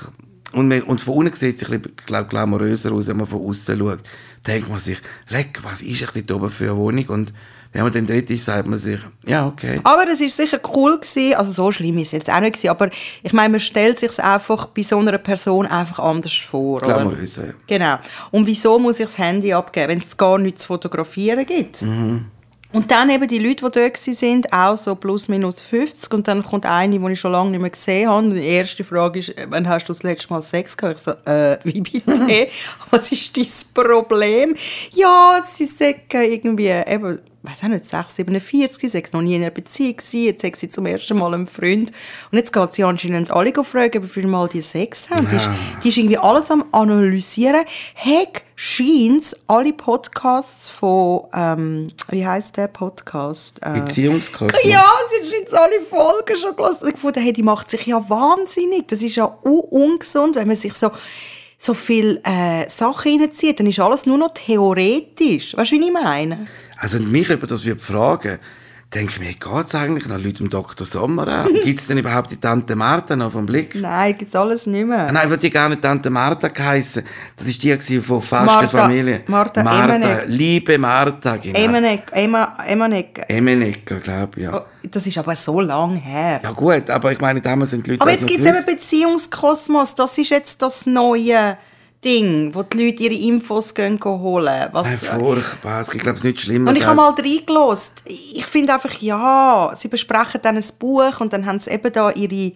und, 0.53 0.69
man, 0.69 0.83
und 0.83 1.01
von 1.01 1.15
unten 1.15 1.35
sieht 1.35 1.61
es 1.61 1.71
ein 1.71 1.81
bisschen, 1.81 1.97
glaub, 2.07 2.31
glamouröser 2.31 2.93
aus, 2.93 3.09
wenn 3.09 3.19
man 3.19 3.27
von 3.27 3.43
außen 3.43 3.79
schaut. 3.79 4.01
Da 4.43 4.53
denkt 4.53 4.69
man 4.69 4.79
sich, 4.79 4.99
leck, 5.29 5.61
was 5.63 5.83
ist 5.83 6.03
echt 6.03 6.17
dort 6.17 6.33
oben 6.33 6.51
für 6.51 6.71
eine 6.71 6.77
Wohnung? 6.77 7.07
Und 7.09 7.33
wenn 7.73 7.83
man 7.83 7.93
dann 7.93 8.07
dort 8.07 8.31
ist, 8.31 8.45
sagt 8.45 8.67
man 8.67 8.79
sich, 8.79 8.99
ja, 9.27 9.47
okay. 9.47 9.81
Aber 9.85 10.07
es 10.09 10.21
ist 10.21 10.37
sicher 10.37 10.59
cool 10.75 10.99
gewesen. 10.99 11.35
Also 11.35 11.53
so 11.53 11.73
schlimm 11.73 11.99
ist 11.99 12.09
es 12.09 12.13
jetzt 12.13 12.31
auch 12.31 12.41
nicht 12.41 12.55
gewesen. 12.55 12.71
Aber 12.71 12.91
ich 13.23 13.33
meine, 13.33 13.51
man 13.51 13.61
stellt 13.61 13.99
sich 13.99 14.19
einfach 14.19 14.67
bei 14.67 14.83
so 14.83 14.99
einer 14.99 15.19
Person 15.19 15.67
einfach 15.67 15.99
anders 15.99 16.35
vor. 16.35 16.79
Oder? 16.79 16.87
Glamouröser, 16.87 17.47
ja. 17.47 17.53
Genau. 17.67 17.99
Und 18.31 18.47
wieso 18.47 18.79
muss 18.79 19.01
ich 19.01 19.07
das 19.07 19.19
Handy 19.19 19.53
abgeben, 19.53 19.89
wenn 19.89 19.99
es 19.99 20.17
gar 20.17 20.39
nichts 20.39 20.63
zu 20.63 20.69
fotografieren 20.69 21.45
gibt? 21.45 21.83
Mhm. 21.83 22.27
Und 22.73 22.91
dann 22.91 23.09
eben 23.11 23.27
die 23.27 23.39
Leute, 23.39 23.65
die 23.71 23.81
dort 23.81 23.97
sind, 23.97 24.53
auch 24.53 24.77
so 24.77 24.95
plus 24.97 25.29
minus 25.29 25.61
50. 25.63 26.13
Und 26.13 26.29
dann 26.29 26.43
kommt 26.43 26.67
eine, 26.67 26.99
die 26.99 27.13
ich 27.13 27.21
schon 27.21 27.33
lange 27.33 27.53
nicht 27.53 27.61
mehr 27.61 27.71
gesehen 27.71 28.09
habe. 28.09 28.27
Und 28.27 28.35
die 28.35 28.45
erste 28.45 28.85
Frage 28.85 29.21
ist, 29.21 29.35
wann 29.49 29.69
hast 29.69 29.89
du 29.89 29.93
das 29.93 30.03
letzte 30.03 30.33
Mal 30.33 30.43
Sex 30.43 30.77
gehabt? 30.77 30.97
Ich 30.97 31.03
so, 31.03 31.13
äh, 31.25 31.59
wie 31.65 31.81
bitte? 31.81 32.49
Was 32.91 33.13
ist 33.13 33.37
dein 33.37 33.47
Problem? 33.73 34.55
Ja, 34.93 35.43
sie 35.47 35.67
sagen 35.67 36.01
irgendwie, 36.13 36.69
eben, 36.69 37.21
weiß 37.47 37.65
auch 37.65 37.69
nicht, 37.69 37.87
6, 37.87 38.17
47, 38.17 38.91
sie 38.91 39.03
war 39.03 39.11
noch 39.13 39.23
nie 39.23 39.37
in 39.37 39.43
einer 39.43 39.51
Beziehung, 39.51 39.97
jetzt 40.13 40.43
sagt 40.43 40.57
sie 40.57 40.69
zum 40.69 40.87
ersten 40.87 41.17
Mal 41.17 41.35
einen 41.35 41.47
Freund. 41.47 41.93
Und 42.31 42.39
jetzt 42.39 42.53
geht 42.53 42.73
sie 42.73 42.85
anscheinend 42.85 43.31
alle 43.31 43.53
fragen, 43.65 44.03
wie 44.03 44.09
viel 44.09 44.27
Mal 44.27 44.49
die 44.49 44.63
Sex 44.63 45.09
haben. 45.11 45.29
Die, 45.31 45.37
ist, 45.37 45.49
die 45.83 45.89
ist 45.89 45.97
irgendwie 45.97 46.19
alles 46.19 46.51
am 46.51 46.65
analysieren. 46.73 47.65
Heck, 47.95 48.43
scheint 48.57 49.37
alle 49.47 49.73
Podcasts 49.73 50.69
von, 50.69 51.27
ähm, 51.35 51.89
wie 52.09 52.27
heißt 52.27 52.57
der 52.57 52.69
Podcast? 52.69 53.61
Äh, 53.63 53.81
Beziehungskosmos. 53.81 54.65
ja, 54.65 54.85
sie 55.11 55.27
hat 55.27 55.41
jetzt 55.41 55.55
alle 55.55 55.81
Folgen 55.83 56.37
schon 56.37 56.57
gelesen 56.57 56.85
und 56.87 56.93
gefunden, 56.93 57.21
hey, 57.21 57.33
die 57.33 57.43
macht 57.43 57.71
sich 57.71 57.87
ja 57.87 58.09
wahnsinnig. 58.09 58.89
Das 58.89 59.03
ist 59.03 59.17
ja 59.17 59.25
ungesund, 59.25 60.37
wenn 60.37 60.49
man 60.49 60.57
sich 60.57 60.75
so, 60.75 60.91
so 61.59 61.75
viel 61.75 62.21
äh, 62.25 62.69
Sachen 62.69 63.21
reinzieht. 63.21 63.61
Dann 63.61 63.67
ist 63.67 63.81
alles 63.81 64.07
nur 64.07 64.19
noch 64.19 64.35
theoretisch. 64.35 65.57
Weißt 65.57 65.73
du, 65.73 65.77
wie 65.77 65.87
ich 65.87 65.93
meine? 65.93 66.47
Also 66.79 66.99
mich 67.01 67.29
jemand 67.29 67.51
das 67.51 67.65
würde 67.65 67.81
fragen, 67.83 68.39
denke 68.95 69.21
mir, 69.21 69.33
geht 69.33 69.67
es 69.67 69.75
eigentlich 69.75 70.07
noch 70.07 70.19
Leute 70.19 70.43
im 70.43 70.51
Dr. 70.51 70.87
Sommer 70.87 71.27
an? 71.29 71.49
Gibt 71.65 71.81
es 71.81 71.89
denn 71.89 71.99
überhaupt 71.99 72.31
die 72.31 72.37
Tante 72.37 72.77
Martha 72.77 73.17
noch 73.17 73.33
vom 73.33 73.45
Blick? 73.45 73.75
Nein, 73.75 74.17
gibt's 74.17 74.35
alles 74.35 74.67
nicht 74.67 74.87
mehr. 74.87 75.11
Nein, 75.13 75.29
wird 75.29 75.43
die 75.43 75.51
gar 75.51 75.69
nicht 75.69 75.83
Tante 75.83 76.09
Martha 76.09 76.49
geheissen. 76.49 77.05
Das 77.37 77.47
ist 77.47 77.63
die 77.63 78.01
von 78.01 78.23
fast 78.23 78.61
der 78.61 78.69
Familie. 78.69 79.23
Martha 79.27 79.63
Martha 79.63 80.23
liebe 80.27 80.79
Martha, 80.79 81.37
genau. 81.37 81.59
Emanek, 81.59 82.11
Emma, 82.13 82.57
Emanek. 82.67 83.25
Emenecker, 83.29 83.97
glaube 83.97 84.33
ich, 84.37 84.45
ja. 84.45 84.57
Oh, 84.57 84.63
Das 84.91 85.07
ist 85.07 85.19
aber 85.19 85.35
so 85.35 85.61
lang 85.61 85.97
her. 85.97 86.41
Ja 86.43 86.53
gut, 86.53 86.89
aber 86.89 87.13
ich 87.13 87.21
meine, 87.21 87.41
damals 87.41 87.71
sind 87.71 87.87
die 87.87 87.93
Leute 87.93 88.03
Aber 88.03 88.13
jetzt 88.13 88.27
gibt 88.27 88.45
es 88.45 88.47
eben. 88.47 88.67
Beziehungskosmos. 88.67 89.95
Das 89.95 90.17
ist 90.17 90.31
jetzt 90.31 90.63
das 90.63 90.87
neue 90.87 91.57
Ding, 92.07 92.55
wo 92.55 92.63
die 92.63 92.87
Leute 92.87 93.03
ihre 93.03 93.15
Infos 93.15 93.75
gehen 93.75 93.99
holen. 94.03 94.69
Was, 94.73 94.87
Nein, 94.87 95.21
furchtbar. 95.21 95.81
Es 95.81 95.91
gibt, 95.91 96.05
glaube 96.05 96.19
ich, 96.19 96.25
nichts 96.25 96.43
Schlimmeres. 96.43 96.77
und 96.77 96.81
ich 96.81 96.87
habe 96.87 96.97
mal 96.97 97.11
reingelost. 97.11 98.03
Ich 98.07 98.47
finde 98.47 98.75
einfach, 98.75 98.95
ja, 99.01 99.73
sie 99.77 99.89
besprechen 99.89 100.41
dann 100.43 100.57
ein 100.57 100.65
Buch 100.79 101.21
und 101.21 101.33
dann 101.33 101.45
haben 101.45 101.59
sie 101.59 101.71
eben 101.71 101.93
da 101.93 102.11
ihre, 102.11 102.53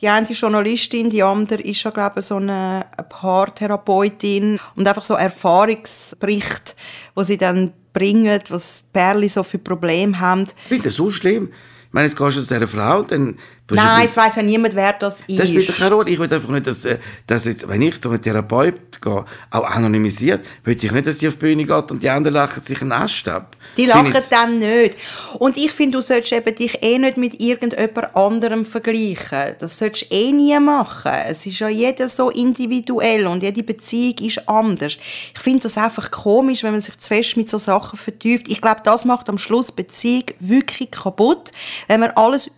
die 0.00 0.08
eine 0.08 0.26
Journalistin, 0.26 1.10
die 1.10 1.22
andere 1.22 1.62
ist 1.62 1.80
schon, 1.80 1.92
glaube 1.92 2.20
ich, 2.20 2.26
so 2.26 2.36
eine 2.36 2.86
Paartherapeutin 3.10 4.58
und 4.74 4.88
einfach 4.88 5.04
so 5.04 5.14
Erfahrungsbericht, 5.14 6.74
wo 7.14 7.22
sie 7.22 7.36
dann 7.36 7.72
bringen, 7.92 8.40
was 8.48 8.86
die 8.86 8.98
Pärchen 8.98 9.28
so 9.28 9.42
für 9.42 9.58
Probleme 9.58 10.18
haben. 10.18 10.44
Ich 10.44 10.68
finde 10.68 10.84
das 10.84 10.94
so 10.94 11.10
schlimm. 11.10 11.50
Ich 11.86 11.92
meine, 11.92 12.08
jetzt 12.08 12.16
gehst 12.16 12.36
du 12.38 12.42
zu 12.42 12.54
dieser 12.54 12.66
Frau 12.66 13.02
dann... 13.02 13.36
Nein, 13.70 13.88
ein 13.88 14.04
es 14.04 14.16
weiß 14.16 14.36
ja 14.36 14.42
niemand, 14.42 14.74
wer 14.76 14.92
das 14.92 15.22
ist. 15.22 15.38
Das 15.38 15.48
spielt 15.48 15.74
keine 15.76 15.94
Rolle. 15.94 16.10
Ich 16.10 16.18
will 16.18 16.30
einfach 16.32 16.50
nicht, 16.50 16.66
dass, 16.66 16.84
äh, 16.84 16.98
dass 17.26 17.46
jetzt, 17.46 17.66
wenn 17.66 17.80
ich 17.80 17.98
zu 18.00 18.10
einem 18.10 18.20
Therapeut 18.20 19.00
gehe, 19.00 19.24
auch 19.50 19.64
anonymisiert, 19.70 20.44
will 20.64 20.76
ich 20.76 20.92
nicht, 20.92 21.06
dass 21.06 21.18
sie 21.18 21.28
auf 21.28 21.34
die 21.34 21.40
Bühne 21.40 21.64
geht 21.64 21.90
und 21.90 22.02
die 22.02 22.10
anderen 22.10 22.34
lachen 22.34 22.62
sich 22.62 22.82
einen 22.82 22.92
Ast 22.92 23.26
ab. 23.26 23.56
Die 23.78 23.86
lachen 23.86 24.14
ich- 24.14 24.28
dann 24.28 24.58
nicht. 24.58 24.96
Und 25.38 25.56
ich 25.56 25.72
finde, 25.72 25.96
du 25.96 26.02
solltest 26.02 26.32
eben 26.34 26.54
dich 26.54 26.78
eh 26.82 26.98
nicht 26.98 27.16
mit 27.16 27.40
irgendjemand 27.40 28.14
anderem 28.14 28.66
vergleichen. 28.66 29.54
Das 29.58 29.78
solltest 29.78 30.10
du 30.10 30.14
eh 30.14 30.30
nie 30.32 30.58
machen. 30.60 31.12
Es 31.26 31.46
ist 31.46 31.58
ja 31.58 31.68
jeder 31.68 32.10
so 32.10 32.28
individuell 32.30 33.26
und 33.26 33.42
jede 33.42 33.62
Beziehung 33.62 34.18
ist 34.18 34.46
anders. 34.46 34.98
Ich 35.34 35.40
finde 35.40 35.60
das 35.62 35.78
einfach 35.78 36.10
komisch, 36.10 36.62
wenn 36.62 36.72
man 36.72 36.80
sich 36.82 36.98
zu 36.98 37.08
fest 37.08 37.36
mit 37.38 37.48
so 37.48 37.56
Sachen 37.56 37.98
vertieft. 37.98 38.46
Ich 38.48 38.60
glaube, 38.60 38.82
das 38.84 39.06
macht 39.06 39.28
am 39.30 39.38
Schluss 39.38 39.72
Beziehung 39.72 40.24
wirklich 40.38 40.90
kaputt, 40.90 41.50
wenn 41.88 42.00
man 42.00 42.10
alles 42.10 42.50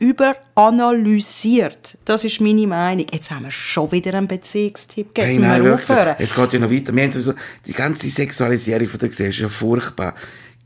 überanalysiert. 0.96 1.98
Das 2.04 2.24
ist 2.24 2.40
meine 2.40 2.66
Meinung. 2.66 3.06
Jetzt 3.12 3.30
haben 3.30 3.44
wir 3.44 3.50
schon 3.50 3.90
wieder 3.92 4.14
einen 4.14 4.28
Beziehungstipp. 4.28 5.16
Jetzt 5.16 5.26
Hey, 5.26 5.38
nein, 5.38 5.62
müssen 5.62 5.64
wir 5.64 5.74
aufhören. 5.74 6.16
Es 6.18 6.34
geht 6.34 6.52
ja 6.52 6.58
noch 6.58 6.70
weiter. 6.70 6.94
Wir 6.94 7.02
haben 7.04 7.12
sowieso, 7.12 7.34
die 7.66 7.72
ganze 7.72 8.10
Sexualisierung 8.10 8.88
von 8.88 8.98
der 8.98 9.08
Gesellschaft 9.08 9.36
ist 9.36 9.42
ja 9.42 9.48
furchtbar. 9.48 10.14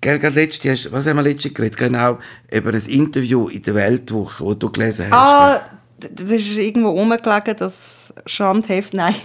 Gell, 0.00 0.18
letzte, 0.18 0.92
was 0.92 1.06
haben 1.06 1.16
wir 1.16 1.22
letzte 1.22 1.50
geredet? 1.50 1.76
Genau, 1.76 2.18
über 2.50 2.72
ein 2.72 2.86
Interview 2.86 3.48
in 3.48 3.62
der 3.62 3.74
Weltwoche, 3.74 4.44
das 4.44 4.58
du 4.58 4.70
gelesen 4.70 5.06
hast. 5.10 5.12
Ah, 5.12 5.60
das 6.00 6.32
ist 6.32 6.56
irgendwo 6.56 6.90
rumgelegen, 6.90 7.56
das 7.56 8.12
Schandheft. 8.26 8.94
Nein. 8.94 9.14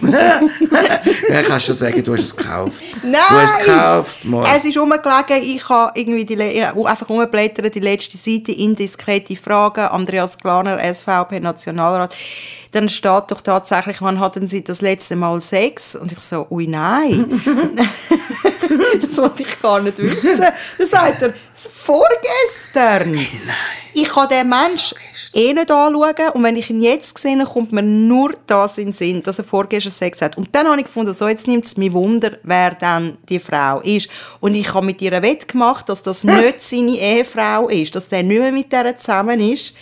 Ja, 1.28 1.42
kannst 1.42 1.68
du 1.68 1.72
sagen, 1.72 2.02
du 2.02 2.14
hast 2.14 2.22
es 2.22 2.36
gekauft. 2.36 2.82
Nein! 3.02 3.12
Du 3.28 3.34
hast 3.34 3.60
es 3.60 3.66
gekauft, 3.66 4.24
Mann. 4.24 4.46
Es 4.56 4.64
ist 4.64 4.78
rumgelegen, 4.78 5.42
ich 5.42 5.68
habe 5.68 5.92
irgendwie 5.94 6.24
die, 6.24 6.62
einfach 6.62 7.08
rumblättern, 7.08 7.70
die 7.70 7.80
letzte 7.80 8.16
Seite, 8.16 8.52
indiskrete 8.52 9.36
Fragen, 9.36 9.86
Andreas 9.86 10.38
Glaner, 10.38 10.78
SVP 10.94 11.40
Nationalrat. 11.40 12.14
Dann 12.72 12.88
steht 12.88 13.30
doch 13.30 13.40
tatsächlich, 13.40 14.02
wann 14.02 14.20
hatten 14.20 14.48
Sie 14.48 14.62
das 14.62 14.80
letzte 14.80 15.16
Mal 15.16 15.40
Sex? 15.40 15.96
Und 15.96 16.12
ich 16.12 16.20
so, 16.20 16.46
ui 16.50 16.66
nein. 16.66 17.40
das 19.00 19.16
wollte 19.16 19.42
ich 19.42 19.62
gar 19.62 19.80
nicht 19.80 19.98
wissen. 19.98 20.40
Dann 20.78 20.86
sagt 20.86 21.22
er, 21.22 21.34
vorgestern. 21.56 23.26
Ich 23.94 24.08
kann 24.08 24.28
den 24.28 24.48
Mensch 24.48 24.94
eh 25.32 25.52
nicht 25.52 25.70
anschauen 25.70 26.30
und 26.34 26.42
wenn 26.42 26.56
ich 26.56 26.70
ihn 26.70 26.80
jetzt 26.80 27.18
sehe, 27.18 27.42
kommt 27.44 27.72
mir 27.72 27.82
nur 27.82 28.34
das 28.46 28.78
in 28.78 28.86
den 28.88 28.92
Sinn, 28.92 29.22
dass 29.22 29.38
er 29.38 29.44
vorgestern 29.44 29.92
Sex 29.92 30.22
hat. 30.22 30.36
Und 30.36 30.54
dann 30.54 30.66
habe 30.66 30.78
ich 30.78 30.86
gefunden, 30.86 31.12
so, 31.14 31.28
jetzt 31.28 31.46
nimmt 31.46 31.64
es 31.64 31.76
mich 31.76 31.92
Wunder, 31.92 32.38
wer 32.42 32.74
dann 32.74 33.18
die 33.28 33.38
Frau 33.38 33.80
ist. 33.80 34.08
Und 34.40 34.54
ich 34.54 34.72
habe 34.72 34.86
mit 34.86 35.00
ihr 35.02 35.12
Wett 35.22 35.48
gemacht, 35.48 35.88
dass 35.88 36.02
das 36.02 36.24
nicht 36.24 36.60
seine 36.60 36.98
Ehefrau 36.98 37.68
ist, 37.68 37.94
dass 37.94 38.08
der 38.08 38.22
nicht 38.22 38.40
mehr 38.40 38.52
mit 38.52 38.72
der 38.72 38.98
zusammen 38.98 39.40
ist. 39.40 39.74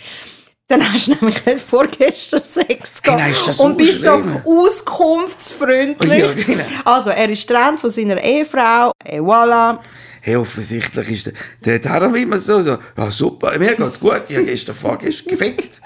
Dann 0.67 0.91
hast 0.91 1.07
du 1.07 1.11
nämlich 1.11 1.45
nicht 1.45 1.59
vorgestern 1.59 2.41
Sex 2.41 3.01
gehabt. 3.01 3.21
nein, 3.21 3.35
das 3.45 3.57
so 3.57 3.63
und 3.63 3.77
bist 3.77 4.01
so 4.01 4.23
auskunftsfreundlich. 4.45 6.17
Ja, 6.17 6.33
genau. 6.33 6.63
Also, 6.83 7.11
er 7.11 7.29
ist 7.29 7.47
getrennt 7.47 7.79
von 7.79 7.91
seiner 7.91 8.21
Ehefrau. 8.21 8.91
Et 9.03 9.19
voilà. 9.19 9.77
Hey, 10.21 10.37
offensichtlich 10.37 11.11
ist 11.11 11.27
der, 11.27 11.33
der 11.63 11.77
darum 11.77 12.15
immer 12.15 12.37
so, 12.37 12.59
so, 12.59 12.79
ja 12.97 13.11
super, 13.11 13.59
mir 13.59 13.75
geht's 13.75 13.99
gut, 13.99 14.23
ich 14.27 14.35
habe 14.35 14.47
gestern 14.47 14.73
vorgestern 14.73 15.27
gefickt. 15.27 15.79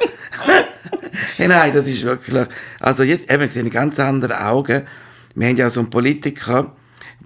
hey, 1.36 1.50
nein, 1.50 1.74
das 1.74 1.90
ist 1.90 2.02
wirklich, 2.04 2.48
also 2.80 3.04
jetzt 3.04 3.30
eben 3.30 3.44
gesehen 3.44 3.70
ganz 3.70 4.00
andere 4.00 4.46
Augen. 4.46 4.84
Wir 5.36 5.48
haben 5.50 5.58
ja 5.58 5.70
so 5.70 5.82
einen 5.82 5.90
Politiker, 5.90 6.74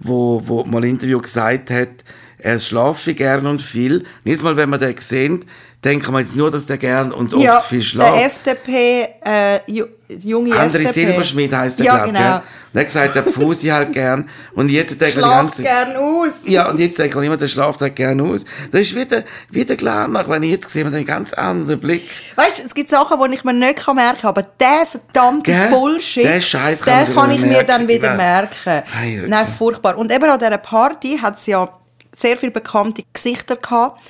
wo, 0.00 0.42
wo 0.44 0.64
mal 0.64 0.82
im 0.82 0.90
Interview 0.90 1.20
gesagt 1.20 1.70
hat, 1.70 1.90
er 2.38 2.58
schlafe 2.58 3.14
gern 3.14 3.46
und 3.46 3.62
viel. 3.62 4.04
Und 4.24 4.42
Mal, 4.42 4.56
wenn 4.56 4.70
wir 4.70 4.78
den 4.78 4.96
sehen, 4.98 5.44
denken 5.84 6.12
wir 6.12 6.20
jetzt 6.20 6.34
nur, 6.36 6.50
dass 6.50 6.66
der 6.66 6.78
gern 6.78 7.12
und 7.12 7.34
oft 7.34 7.42
ja, 7.42 7.60
viel 7.60 7.78
der 7.80 7.84
schlaft. 7.84 8.24
FDP, 8.24 9.08
äh, 9.24 9.60
ju, 9.70 9.84
junge 10.08 10.50
André 10.54 10.78
FDP. 10.78 10.92
Silberschmidt 10.92 11.52
heisst 11.52 11.78
der, 11.78 11.86
Ja, 11.86 11.94
glaub, 12.04 12.06
genau. 12.06 12.18
gell? 12.18 12.34
Und 12.72 12.78
er 12.78 12.80
hat 12.80 12.86
gesagt, 12.86 13.16
er 13.16 13.22
pfusi 13.22 13.68
halt 13.68 13.92
gern. 13.92 14.28
Und 14.54 14.68
jetzt 14.68 15.00
die 15.00 15.06
Schlaft 15.06 15.30
ganze 15.30 15.62
gern 15.62 15.96
aus. 15.96 16.30
Ja, 16.44 16.68
und 16.70 16.80
jetzt 16.80 16.98
denke 16.98 17.20
ich 17.20 17.26
immer, 17.26 17.36
der 17.36 17.46
schlaft 17.46 17.80
halt 17.80 17.94
gerne 17.94 18.22
aus. 18.22 18.44
Das 18.72 18.80
ist 18.80 18.94
wieder, 18.96 19.22
wieder 19.50 19.76
klar, 19.76 20.08
nach, 20.08 20.28
wenn 20.28 20.42
ich 20.42 20.50
jetzt 20.50 20.70
sehe, 20.70 20.84
mit 20.84 20.92
einem 20.94 21.06
ganz 21.06 21.32
anderen 21.34 21.78
Blick. 21.78 22.08
Weißt 22.34 22.58
du, 22.58 22.62
es 22.66 22.74
gibt 22.74 22.90
Sachen, 22.90 23.16
die 23.30 23.36
ich 23.36 23.44
mir 23.44 23.52
nicht 23.52 23.76
kann 23.76 23.94
merken 23.96 24.22
kann, 24.22 24.30
aber 24.30 24.42
der 24.42 24.86
verdammte 24.86 25.52
Gell? 25.52 25.68
Bullshit, 25.70 26.24
Den 26.24 26.42
Scheiß 26.42 26.80
kann 26.82 27.06
den 27.06 27.14
man 27.14 27.28
kann 27.28 27.36
ich 27.36 27.42
mir 27.42 27.62
dann 27.62 27.86
wieder 27.86 28.08
gell? 28.08 28.16
merken. 28.16 28.82
Ei, 28.98 29.12
wirklich. 29.12 29.30
Nein, 29.30 29.46
furchtbar. 29.56 29.96
Und 29.96 30.10
eben 30.10 30.24
an 30.24 30.38
dieser 30.38 30.58
Party 30.58 31.18
hat 31.22 31.38
es 31.38 31.46
ja 31.46 31.68
sehr 32.16 32.36
viele 32.36 32.52
bekannte 32.52 33.02
Gesichter 33.12 33.54
gehabt. 33.56 34.00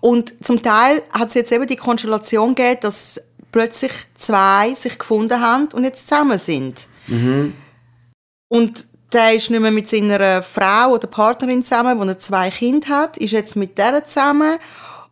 Und 0.00 0.34
zum 0.44 0.62
Teil 0.62 1.02
hat 1.10 1.28
es 1.28 1.34
jetzt 1.34 1.52
eben 1.52 1.66
die 1.66 1.76
Konstellation 1.76 2.54
gegeben, 2.54 2.78
dass 2.82 3.20
plötzlich 3.52 3.92
zwei 4.16 4.74
sich 4.74 4.98
gefunden 4.98 5.40
haben 5.40 5.68
und 5.72 5.84
jetzt 5.84 6.08
zusammen 6.08 6.38
sind. 6.38 6.86
Und 8.48 8.86
der 9.12 9.34
ist 9.34 9.50
nicht 9.50 9.60
mehr 9.60 9.70
mit 9.70 9.88
seiner 9.88 10.42
Frau 10.42 10.90
oder 10.92 11.06
Partnerin 11.06 11.62
zusammen, 11.62 11.98
wo 11.98 12.04
er 12.04 12.18
zwei 12.18 12.50
Kinder 12.50 12.88
hat, 12.88 13.16
ist 13.16 13.30
jetzt 13.32 13.56
mit 13.56 13.78
der 13.78 14.04
zusammen. 14.04 14.58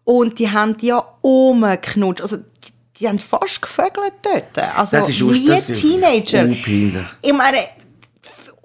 Und 0.05 0.38
die 0.38 0.50
haben 0.50 0.76
die 0.76 0.88
ja 0.88 1.03
umgeknutscht. 1.23 2.21
Also, 2.23 2.37
die, 2.37 2.73
die 2.99 3.09
haben 3.09 3.19
fast 3.19 3.62
gevögelt 3.62 4.12
dort. 4.23 4.59
Also, 4.76 4.97
Das 4.99 5.09
ist 5.09 5.21
wie 5.26 5.47
das 5.47 5.71
ist 5.71 5.81
Teenager. 5.81 6.43
urpeinlich. 6.43 7.07
Ich 7.23 7.33
meine, 7.33 7.59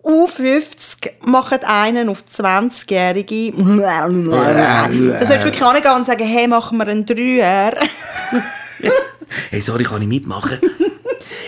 U50 0.10 1.12
machen 1.22 1.60
einen 1.64 2.10
auf 2.10 2.24
20-Jährige. 2.24 3.54
Das 5.14 5.28
solltest 5.28 5.44
du 5.44 5.46
wirklich 5.46 5.64
angehen 5.64 5.96
und 5.96 6.06
sagen, 6.06 6.26
hey, 6.26 6.48
machen 6.48 6.78
wir 6.78 6.88
einen 6.88 7.06
Dreier. 7.06 7.76
Hey, 9.52 9.62
sorry, 9.62 9.84
kann 9.84 10.02
ich 10.02 10.08
mitmachen? 10.08 10.58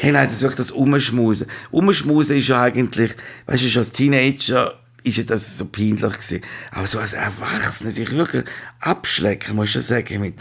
hey, 0.01 0.11
nein, 0.11 0.25
das 0.25 0.33
ist 0.33 0.41
wirklich 0.43 0.57
das 0.57 0.69
Umschmusen. 0.69 1.47
Umschmusen 1.71 2.37
ist 2.37 2.47
ja 2.47 2.61
eigentlich, 2.61 3.15
weißt 3.47 3.63
du, 3.63 3.69
schon 3.69 3.79
als 3.79 3.91
Teenager 3.91 4.75
ist 5.03 5.17
ja 5.17 5.23
das 5.23 5.57
so 5.57 5.65
peinlich 5.65 5.99
gewesen. 5.99 6.41
Aber 6.71 6.85
so 6.85 6.99
als 6.99 7.13
Erwachsener 7.13 7.89
sich 7.89 8.11
wirklich 8.15 8.43
abschlecken, 8.79 9.55
muss 9.55 9.69
ich 9.69 9.71
schon 9.71 9.81
sagen, 9.81 10.21
mit, 10.21 10.35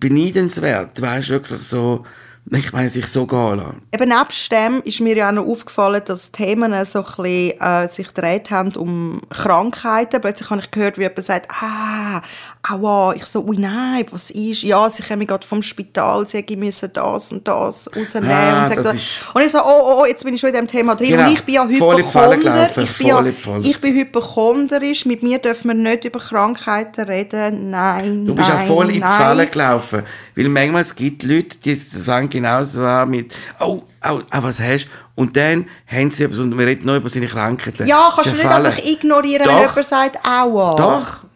beneidenswert. 0.00 0.98
Du 0.98 1.02
wirklich 1.02 1.62
so, 1.62 2.04
ich 2.50 2.72
meine, 2.72 2.88
sich 2.88 3.06
so 3.06 3.26
gehen 3.26 3.56
lassen. 3.56 3.82
Eben 3.92 4.08
nebst 4.08 4.50
dem 4.50 4.80
ist 4.84 5.00
mir 5.00 5.16
ja 5.16 5.28
auch 5.28 5.32
noch 5.32 5.46
aufgefallen, 5.46 6.02
dass 6.06 6.32
Themen 6.32 6.72
so 6.84 7.00
ein 7.00 7.04
bisschen, 7.04 7.60
äh, 7.60 7.88
sich 7.88 8.08
gedreht 8.08 8.50
haben 8.50 8.72
um 8.76 9.20
Krankheiten. 9.30 10.20
Plötzlich 10.20 10.48
habe 10.48 10.60
ich 10.60 10.70
gehört, 10.70 10.98
wie 10.98 11.02
jemand 11.02 11.22
sagt, 11.22 11.50
ah, 11.60 12.22
aua. 12.68 13.14
Ich 13.14 13.26
so, 13.26 13.44
ui 13.44 13.58
nein, 13.58 14.06
was 14.10 14.30
ist? 14.30 14.62
Ja, 14.62 14.88
sie 14.88 15.02
kommen 15.02 15.26
gerade 15.26 15.46
vom 15.46 15.62
Spital, 15.62 16.26
sie 16.26 16.44
müssen 16.56 16.90
das 16.92 17.32
und 17.32 17.46
das 17.46 17.90
rausnehmen. 17.94 18.30
Ah, 18.30 18.64
und, 18.64 18.76
das 18.76 18.86
und 19.34 19.42
ich 19.42 19.52
so, 19.52 19.58
oh, 19.58 20.00
oh, 20.00 20.06
jetzt 20.06 20.24
bin 20.24 20.34
ich 20.34 20.40
schon 20.40 20.48
in 20.50 20.54
diesem 20.54 20.68
Thema 20.68 20.94
drin. 20.94 21.10
Genau. 21.10 21.24
Und 21.24 21.32
ich 21.32 21.42
bin 21.42 21.54
ja 21.54 21.66
Hypochonder. 21.66 22.70
Ich 22.76 22.96
bin, 22.96 23.06
ja, 23.06 23.24
ich 23.62 23.80
bin 23.80 23.94
hypochonderisch. 23.94 25.04
Mit 25.06 25.22
mir 25.22 25.38
dürfen 25.38 25.68
wir 25.68 25.74
nicht 25.74 26.04
über 26.04 26.18
Krankheiten 26.18 27.04
reden. 27.04 27.70
Nein, 27.70 28.26
Du 28.26 28.34
bist 28.34 28.48
nein, 28.48 28.58
auch 28.58 28.66
voll 28.66 28.88
in 28.88 28.94
die. 28.94 29.00
Falle 29.00 29.46
gelaufen. 29.46 30.02
Weil 30.34 30.48
manchmal 30.48 30.82
es 30.82 30.94
gibt 30.94 31.22
Leute, 31.24 31.58
die 31.58 31.76
fängt 31.76 32.37
genauso 32.38 32.84
an 32.84 33.10
mit, 33.10 33.34
oh, 33.60 33.82
oh, 34.08 34.20
oh, 34.20 34.42
was 34.42 34.60
hast 34.60 34.86
du? 34.86 34.90
Und 35.16 35.36
dann 35.36 35.66
haben 35.86 36.10
sie 36.10 36.24
etwas 36.24 36.38
und 36.38 36.56
wir 36.56 36.66
reden 36.66 36.86
noch 36.86 36.96
über 36.96 37.08
seine 37.08 37.26
Krankheiten. 37.26 37.86
Ja, 37.86 38.12
kannst 38.14 38.30
du 38.30 38.36
nicht 38.36 38.44
Falle. 38.44 38.68
einfach 38.68 38.84
ignorieren, 38.84 39.46
wenn 39.46 39.56
Doch. 39.56 39.68
jemand 39.68 39.84
sagt, 39.84 40.26
aua. 40.26 40.76
Doch, 40.76 41.27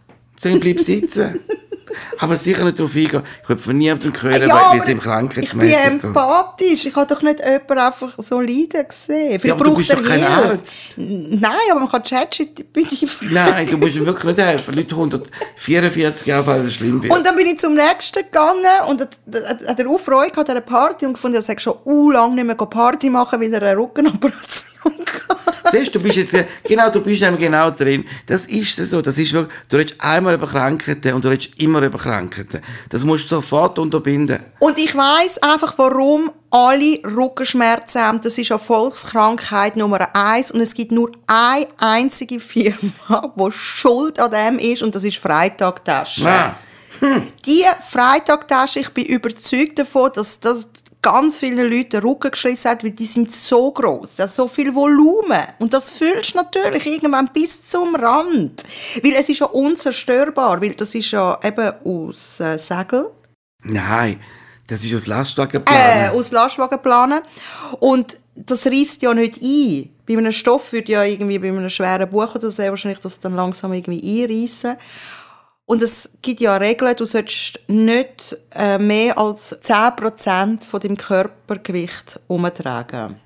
dann 0.42 0.60
bleib 0.60 0.80
sitzen. 0.80 1.40
Aber 2.18 2.36
sicher 2.36 2.64
nicht 2.64 2.78
darauf 2.78 2.94
eingehen. 2.96 3.22
Ich 3.42 3.48
habe 3.50 3.58
von 3.60 3.76
niemandem 3.76 4.12
gehört, 4.14 4.38
Ja, 4.40 4.46
wie 4.46 4.50
aber 4.52 4.76
es 4.78 4.88
ihm 4.88 4.98
Ich 5.42 5.52
bin 5.52 5.70
empathisch. 5.70 6.86
Ich 6.86 6.96
habe 6.96 7.14
doch 7.14 7.20
nicht 7.20 7.40
jemanden 7.40 7.78
einfach 7.78 8.12
so 8.16 8.40
leiden 8.40 8.86
gesehen. 8.88 9.38
Vielleicht 9.40 9.44
Ja, 9.44 9.54
aber 9.54 9.64
du 9.64 9.70
braucht 9.70 9.76
bist 9.88 9.92
doch 9.92 10.02
kein 10.02 10.20
Hilfe. 10.20 10.32
Arzt. 10.50 10.82
Nein, 10.96 11.52
aber 11.70 11.80
man 11.80 11.90
kann 11.90 12.02
ChatGPT 12.02 13.08
fragen. 13.08 13.34
Nein, 13.34 13.66
du 13.68 13.76
musst 13.76 13.96
ihm 13.96 14.06
wirklich 14.06 14.24
nicht 14.36 14.38
helfen. 14.46 14.74
Leute 14.74 14.94
144 14.94 16.26
Jahre, 16.26 16.46
weil 16.46 16.60
es 16.62 16.74
schlimm 16.74 17.02
wird. 17.02 17.12
Und 17.14 17.26
dann 17.26 17.36
bin 17.36 17.46
ich 17.46 17.58
zum 17.58 17.74
nächsten 17.74 18.22
gegangen 18.22 18.64
und 18.88 19.00
hat- 19.02 19.18
er 19.78 19.90
auch 19.90 19.98
Freude 20.00 20.38
an 20.38 20.44
dieser 20.46 20.60
Party 20.62 21.04
und 21.04 21.12
gefunden, 21.14 21.36
er 21.36 21.42
sei 21.42 21.58
schon 21.58 21.74
u 21.84 22.10
lange 22.10 22.36
nicht 22.36 22.46
mehr 22.46 22.56
Party 22.56 23.10
machen, 23.10 23.38
weil 23.40 23.52
er 23.52 23.62
eine 23.62 23.76
Rückenoperation 23.76 24.71
Siehst 25.70 25.94
du, 25.94 25.98
du 25.98 26.04
bist 26.04 26.16
jetzt, 26.16 26.36
genau, 26.64 26.90
du 26.90 27.00
bist 27.00 27.22
eben 27.22 27.38
genau 27.38 27.70
drin. 27.70 28.04
Das 28.26 28.46
ist 28.46 28.76
so, 28.76 29.00
das 29.00 29.16
ist 29.16 29.32
wirklich, 29.32 29.56
du 29.68 29.76
redest 29.76 30.00
einmal 30.00 30.34
über 30.34 30.46
Krankheiten 30.46 31.14
und 31.14 31.24
du 31.24 31.28
redest 31.28 31.50
immer 31.58 31.80
über 31.82 31.98
Krankheiten. 31.98 32.60
Das 32.90 33.04
musst 33.04 33.24
du 33.24 33.36
sofort 33.36 33.78
unterbinden. 33.78 34.40
Und 34.58 34.76
ich 34.76 34.94
weiss 34.94 35.38
einfach, 35.38 35.72
warum 35.78 36.30
alle 36.50 37.00
Rückenschmerzen 37.04 38.02
haben. 38.02 38.20
Das 38.20 38.36
ist 38.36 38.50
eine 38.52 38.58
Volkskrankheit 38.58 39.76
Nummer 39.76 40.14
eins 40.14 40.50
und 40.50 40.60
es 40.60 40.74
gibt 40.74 40.92
nur 40.92 41.10
eine 41.26 41.66
einzige 41.78 42.38
Firma, 42.38 43.32
die 43.34 43.52
schuld 43.52 44.20
an 44.20 44.30
dem 44.30 44.58
ist 44.58 44.82
und 44.82 44.94
das 44.94 45.04
ist 45.04 45.16
Freitagtasche. 45.16 46.28
Ah, 46.28 46.54
Die 47.46 47.64
Freitagtasche, 47.88 48.80
ich 48.80 48.90
bin 48.90 49.06
überzeugt 49.06 49.78
davon, 49.78 50.10
dass 50.14 50.38
das 50.40 50.68
ganz 51.02 51.38
viele 51.38 51.64
Leute 51.64 52.00
den 52.00 52.02
Rücken 52.02 52.30
geschlissen 52.30 52.70
hat, 52.70 52.84
weil 52.84 52.92
die 52.92 53.06
sind 53.06 53.32
so 53.32 53.70
groß, 53.72 54.16
das 54.16 54.30
ist 54.30 54.36
so 54.36 54.48
viel 54.48 54.74
Volumen. 54.74 55.42
Und 55.58 55.74
das 55.74 55.90
fühlst 55.90 56.32
du 56.32 56.38
natürlich 56.38 56.86
irgendwann 56.86 57.28
bis 57.32 57.62
zum 57.62 57.94
Rand, 57.96 58.64
weil 59.02 59.14
es 59.14 59.28
ist 59.28 59.40
ja 59.40 59.46
unzerstörbar, 59.46 60.62
weil 60.62 60.74
das 60.74 60.94
ist 60.94 61.10
ja 61.10 61.38
eben 61.42 61.72
aus 61.84 62.40
äh, 62.40 62.56
Segel, 62.56 63.10
nein, 63.64 64.20
das 64.66 64.84
ist 64.84 64.94
aus 64.94 65.06
Lastwagen 65.06 65.62
äh, 65.66 66.08
aus 66.08 66.30
Lastwagenplanen. 66.30 67.22
Und 67.80 68.16
das 68.34 68.66
reißt 68.66 69.02
ja 69.02 69.12
nicht 69.12 69.42
ein. 69.42 69.90
Bei 70.06 70.16
einem 70.16 70.32
Stoff 70.32 70.72
würde 70.72 70.92
ja 70.92 71.04
irgendwie 71.04 71.38
bei 71.38 71.48
einem 71.48 71.68
schweren 71.68 72.08
Buch 72.08 72.34
oder 72.34 72.50
sehr 72.50 72.70
wahrscheinlich 72.70 73.00
das 73.00 73.20
dann 73.20 73.34
langsam 73.34 73.72
irgendwie 73.72 74.22
einreißen. 74.22 74.76
Und 75.64 75.82
es 75.82 76.10
gibt 76.20 76.40
ja 76.40 76.56
Regeln, 76.56 76.94
du 76.96 77.04
solltest 77.04 77.60
nicht 77.68 78.36
äh, 78.54 78.78
mehr 78.78 79.16
als 79.16 79.60
10% 79.62 80.68
von 80.68 80.80
deinem 80.80 80.96
Körpergewicht 80.96 82.20
umtragen. 82.26 83.16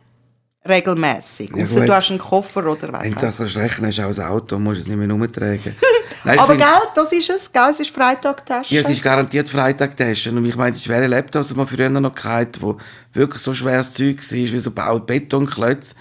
Regelmäßig. 0.69 1.51
Ja, 1.55 1.65
gut. 1.65 1.89
du 1.89 1.95
hast 1.95 2.11
einen 2.11 2.19
Koffer 2.19 2.67
oder 2.67 2.93
was 2.93 3.03
Wenn 3.03 3.15
du 3.15 3.21
das 3.21 3.37
kannst 3.39 3.57
rechnen 3.57 3.93
hast, 3.93 4.01
auch 4.01 4.25
ein 4.25 4.31
Auto, 4.31 4.59
musst 4.59 4.79
du 4.79 4.83
es 4.83 4.89
nicht 4.89 4.97
mehr 4.97 5.15
umtragen. 5.15 5.77
Nein, 6.25 6.39
Aber 6.39 6.57
gell, 6.57 6.67
das 6.95 7.13
ist 7.13 7.31
es. 7.31 7.53
Gell, 7.53 7.71
es 7.71 7.81
ist 7.81 7.91
Freitagtasche. 7.91 8.75
Ja, 8.75 8.81
es 8.81 8.91
ist 8.91 9.03
garantiert 9.03 9.49
Freitagtaschen. 9.49 10.37
Und 10.37 10.45
ich 10.45 10.57
meine, 10.57 10.75
die 10.75 10.83
schweren 10.83 11.11
Laptops, 11.11 11.49
die 11.49 11.55
man 11.55 11.67
früher 11.69 11.89
noch 11.89 12.17
hatte, 12.25 12.61
wo 12.63 12.77
wirklich 13.13 13.41
so 13.41 13.55
schweres 13.55 13.93
Zeug 13.93 14.19
war, 14.19 14.39
wie 14.39 14.59
so 14.59 14.73
Betonklötze. 14.73 15.95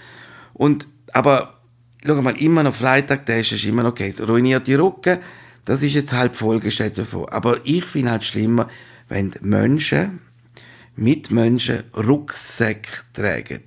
Und, 0.52 0.88
aber, 1.12 1.54
schau 2.04 2.20
mal, 2.20 2.36
immer 2.36 2.64
noch 2.64 2.74
Freitagtaschen 2.74 3.56
ist 3.56 3.64
immer 3.64 3.84
noch 3.84 3.90
okay. 3.90 4.12
Ruiniert 4.20 4.66
die 4.66 4.74
Rücken, 4.74 5.18
das 5.66 5.82
ist 5.82 5.94
jetzt 5.94 6.12
die 6.12 6.28
Folgeschäden 6.32 7.04
davon. 7.04 7.28
Aber 7.28 7.60
ich 7.64 7.84
finde 7.84 8.12
halt 8.12 8.24
schlimmer, 8.24 8.68
wenn 9.08 9.34
Menschen, 9.42 10.20
Mitmenschen 10.94 11.84
Rucksäcke 11.94 13.02
tragen. 13.12 13.62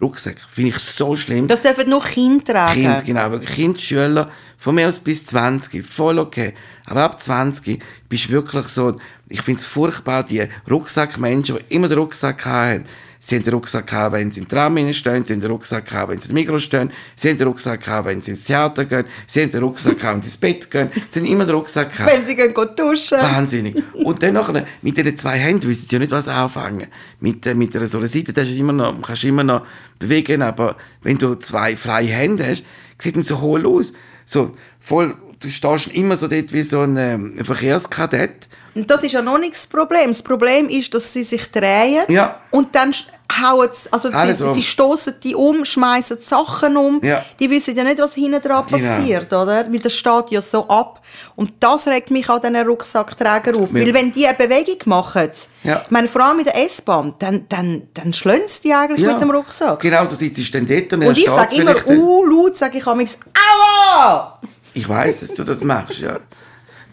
Rucksäcke 0.00 0.40
finde 0.48 0.70
ich 0.70 0.78
so 0.78 1.16
schlimm. 1.16 1.48
das 1.48 1.62
dürfen 1.62 1.90
nur 1.90 2.04
Kinder 2.04 2.44
tragen. 2.44 2.82
Kind, 2.82 3.06
genau, 3.06 3.36
Kind, 3.40 3.80
Schüler, 3.80 4.30
von 4.56 4.76
mir 4.76 4.86
aus 4.86 5.00
bis 5.00 5.26
20, 5.26 5.84
voll 5.84 6.18
okay. 6.20 6.54
Aber 6.84 7.02
ab 7.02 7.20
20 7.20 7.82
bist 8.08 8.28
du 8.28 8.32
wirklich 8.34 8.68
so, 8.68 8.94
ich 9.28 9.42
finde 9.42 9.60
es 9.60 9.66
furchtbar, 9.66 10.22
die 10.22 10.46
Rucksackmenschen, 10.70 11.58
die 11.58 11.74
immer 11.74 11.88
den 11.88 11.98
Rucksack 11.98 12.44
haben. 12.44 12.84
Sie 13.20 13.34
haben 13.36 13.42
den 13.42 13.54
Rucksack 13.54 13.90
haben, 13.92 14.14
wenn 14.14 14.30
sie 14.30 14.40
im 14.40 14.48
Tram 14.48 14.76
stehen, 14.92 15.24
sie 15.24 15.32
haben 15.32 15.40
den 15.40 15.50
Rucksack 15.50 15.90
haben, 15.92 16.12
wenn 16.12 16.20
sie 16.20 16.28
im 16.28 16.34
Mikro 16.34 16.58
stehen, 16.58 16.92
sie 17.16 17.30
haben 17.30 17.38
den 17.38 17.48
Rucksack 17.48 17.86
haben, 17.86 18.06
wenn 18.06 18.22
sie 18.22 18.30
ins 18.30 18.44
Theater 18.44 18.84
gehen, 18.84 19.06
sie 19.26 19.42
haben 19.42 19.50
den 19.50 19.62
Rucksack 19.62 20.02
haben, 20.04 20.16
wenn 20.16 20.22
sie 20.22 20.28
ins 20.28 20.36
Bett 20.36 20.70
gehen, 20.70 20.90
sie 21.08 21.20
haben 21.20 21.26
immer 21.26 21.44
den 21.44 21.56
Rucksack 21.56 21.98
haben. 21.98 22.06
Wenn 22.06 22.24
sie 22.24 22.36
gehen, 22.36 22.54
duschen. 22.76 23.18
Wahnsinnig. 23.18 23.82
Und 23.94 24.22
dann 24.22 24.34
nachher, 24.34 24.66
mit 24.82 24.96
diesen 24.96 25.16
zwei 25.16 25.38
Händen 25.38 25.68
wissen 25.68 25.86
sie 25.88 25.96
ja 25.96 25.98
nicht, 25.98 26.12
was 26.12 26.28
anfangen. 26.28 26.86
Mit, 27.20 27.44
äh, 27.46 27.54
mit 27.54 27.74
einer 27.74 27.86
so 27.86 27.98
einer 27.98 28.08
Seite 28.08 28.32
das 28.32 28.46
ist 28.46 28.58
immer 28.58 28.72
noch, 28.72 29.00
kannst 29.02 29.24
du 29.24 29.28
immer 29.28 29.44
noch 29.44 29.66
bewegen, 29.98 30.42
aber 30.42 30.76
wenn 31.02 31.18
du 31.18 31.34
zwei 31.36 31.76
freie 31.76 32.08
Hände 32.08 32.46
hast, 32.46 32.64
sieht 32.98 33.16
es 33.16 33.28
so 33.28 33.40
hohl 33.40 33.66
aus. 33.66 33.92
So, 34.26 34.54
voll, 34.78 35.16
du 35.40 35.48
stehst 35.48 35.88
immer 35.88 36.16
so 36.16 36.28
dort 36.28 36.52
wie 36.52 36.62
so 36.62 36.82
ein, 36.82 36.96
ähm, 36.96 37.34
ein 37.38 37.44
Verkehrskadett. 37.44 38.48
Das 38.74 39.02
ist 39.02 39.12
ja 39.12 39.22
noch 39.22 39.38
nicht 39.38 39.54
das 39.54 39.66
Problem. 39.66 40.08
Das 40.08 40.22
Problem 40.22 40.68
ist, 40.68 40.94
dass 40.94 41.12
sie 41.12 41.24
sich 41.24 41.50
drehen 41.50 42.04
Ja. 42.08 42.38
und 42.50 42.74
dann 42.74 42.94
hauen 43.42 43.68
sie, 43.74 43.92
also 43.92 44.08
Alles 44.10 44.38
sie, 44.38 44.44
um. 44.44 44.54
sie 44.54 44.62
stoßen 44.62 45.14
die 45.22 45.34
um, 45.34 45.64
schmeißen 45.64 46.18
Sachen 46.22 46.76
um. 46.76 47.00
Ja. 47.04 47.24
Die 47.38 47.50
wissen 47.50 47.76
ja 47.76 47.84
nicht, 47.84 47.98
was 47.98 48.14
hinten 48.14 48.40
dran 48.40 48.64
Genau. 48.66 48.78
passiert, 48.96 49.32
oder? 49.32 49.66
Weil 49.70 49.78
das 49.80 49.92
steht 49.94 50.30
ja 50.30 50.40
so 50.40 50.66
ab. 50.68 51.02
Und 51.36 51.52
das 51.60 51.86
regt 51.88 52.10
mich 52.10 52.28
an 52.30 52.40
diesen 52.40 52.56
Rucksackträger 52.56 53.54
auf. 53.58 53.72
Wir- 53.74 53.86
Weil 53.86 53.94
wenn 53.94 54.12
die 54.12 54.26
eine 54.26 54.36
Bewegung 54.36 54.78
machen, 54.86 55.30
Ja. 55.64 55.82
ich 55.84 55.90
meine, 55.90 56.08
vor 56.08 56.22
allem 56.24 56.38
mit 56.38 56.46
der 56.46 56.56
S-Bahn, 56.64 57.14
dann, 57.18 57.44
dann, 57.48 57.82
dann 57.94 58.12
schlönen 58.14 58.46
sie 58.48 58.62
die 58.62 58.74
eigentlich 58.74 59.06
mit 59.06 59.20
dem 59.20 59.30
Rucksack. 59.30 59.80
Genau, 59.80 60.04
du 60.06 60.14
sitzt 60.14 60.54
dann 60.54 60.66
dort 60.66 60.92
und, 60.94 61.04
Und 61.04 61.18
ich 61.18 61.28
sage 61.28 61.56
immer, 61.56 61.74
uh, 61.86 62.24
laut 62.24 62.56
sage 62.56 62.78
ich 62.78 62.86
amigs, 62.86 63.18
aua! 63.34 64.38
Ich 64.72 64.88
weiß, 64.88 65.20
dass 65.20 65.34
du 65.34 65.44
das 65.44 65.62
machst, 65.64 65.98
ja. 65.98 66.18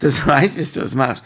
Das 0.00 0.26
weiß 0.26 0.56
dass 0.56 0.72
du 0.72 0.80
das 0.80 0.94
machst. 0.94 1.22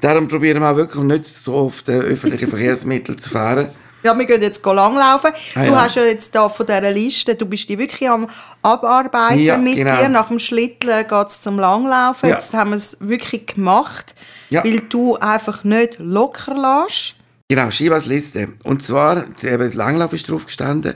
Darum 0.00 0.28
probieren 0.28 0.60
wir 0.60 0.70
auch 0.70 0.76
wirklich 0.76 1.02
nicht 1.04 1.26
so 1.26 1.54
oft 1.54 1.88
öffentliche 1.88 2.46
Verkehrsmittel 2.48 3.16
zu 3.16 3.30
fahren. 3.30 3.70
Ja, 4.02 4.16
wir 4.16 4.26
gehen 4.26 4.42
jetzt 4.42 4.64
langlaufen. 4.64 5.32
Ah, 5.54 5.64
du 5.64 5.72
ja. 5.72 5.84
hast 5.84 5.96
ja 5.96 6.04
jetzt 6.04 6.32
da 6.34 6.48
von 6.48 6.64
dieser 6.64 6.92
Liste, 6.92 7.34
du 7.34 7.44
bist 7.46 7.68
die 7.68 7.76
wirklich 7.76 8.08
am 8.08 8.28
Abarbeiten 8.62 9.40
Ja, 9.40 9.58
mit 9.58 9.74
genau. 9.74 9.96
dir. 9.96 10.08
Nach 10.08 10.28
dem 10.28 10.38
Schlitteln 10.38 11.08
geht 11.08 11.26
es 11.26 11.40
zum 11.40 11.58
Langlaufen. 11.58 12.28
Ja. 12.28 12.36
Jetzt 12.36 12.54
haben 12.54 12.70
wir 12.70 12.76
es 12.76 12.96
wirklich 13.00 13.46
gemacht, 13.46 14.14
weil 14.50 14.80
du 14.88 15.16
einfach 15.16 15.64
nicht 15.64 15.98
locker 15.98 16.54
lässt. 16.54 17.16
Genau, 17.48 17.70
Shivas 17.70 18.06
Liste. 18.06 18.48
Und 18.62 18.82
zwar, 18.82 19.24
eben, 19.42 19.58
das 19.58 19.74
Langlauf 19.74 20.12
ist 20.12 20.28
drauf 20.30 20.46
gestanden. 20.46 20.94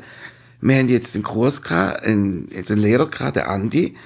Wir 0.60 0.76
haben 0.76 0.88
jetzt 0.88 1.14
einen 1.14 1.24
Kurs 1.24 1.62
gehabt, 1.62 2.04
einen, 2.04 2.48
jetzt 2.52 2.70
einen 2.70 2.82
Lehrer 2.82 3.08
gehabt, 3.08 3.36
der 3.36 3.48
Andi. 3.48 3.96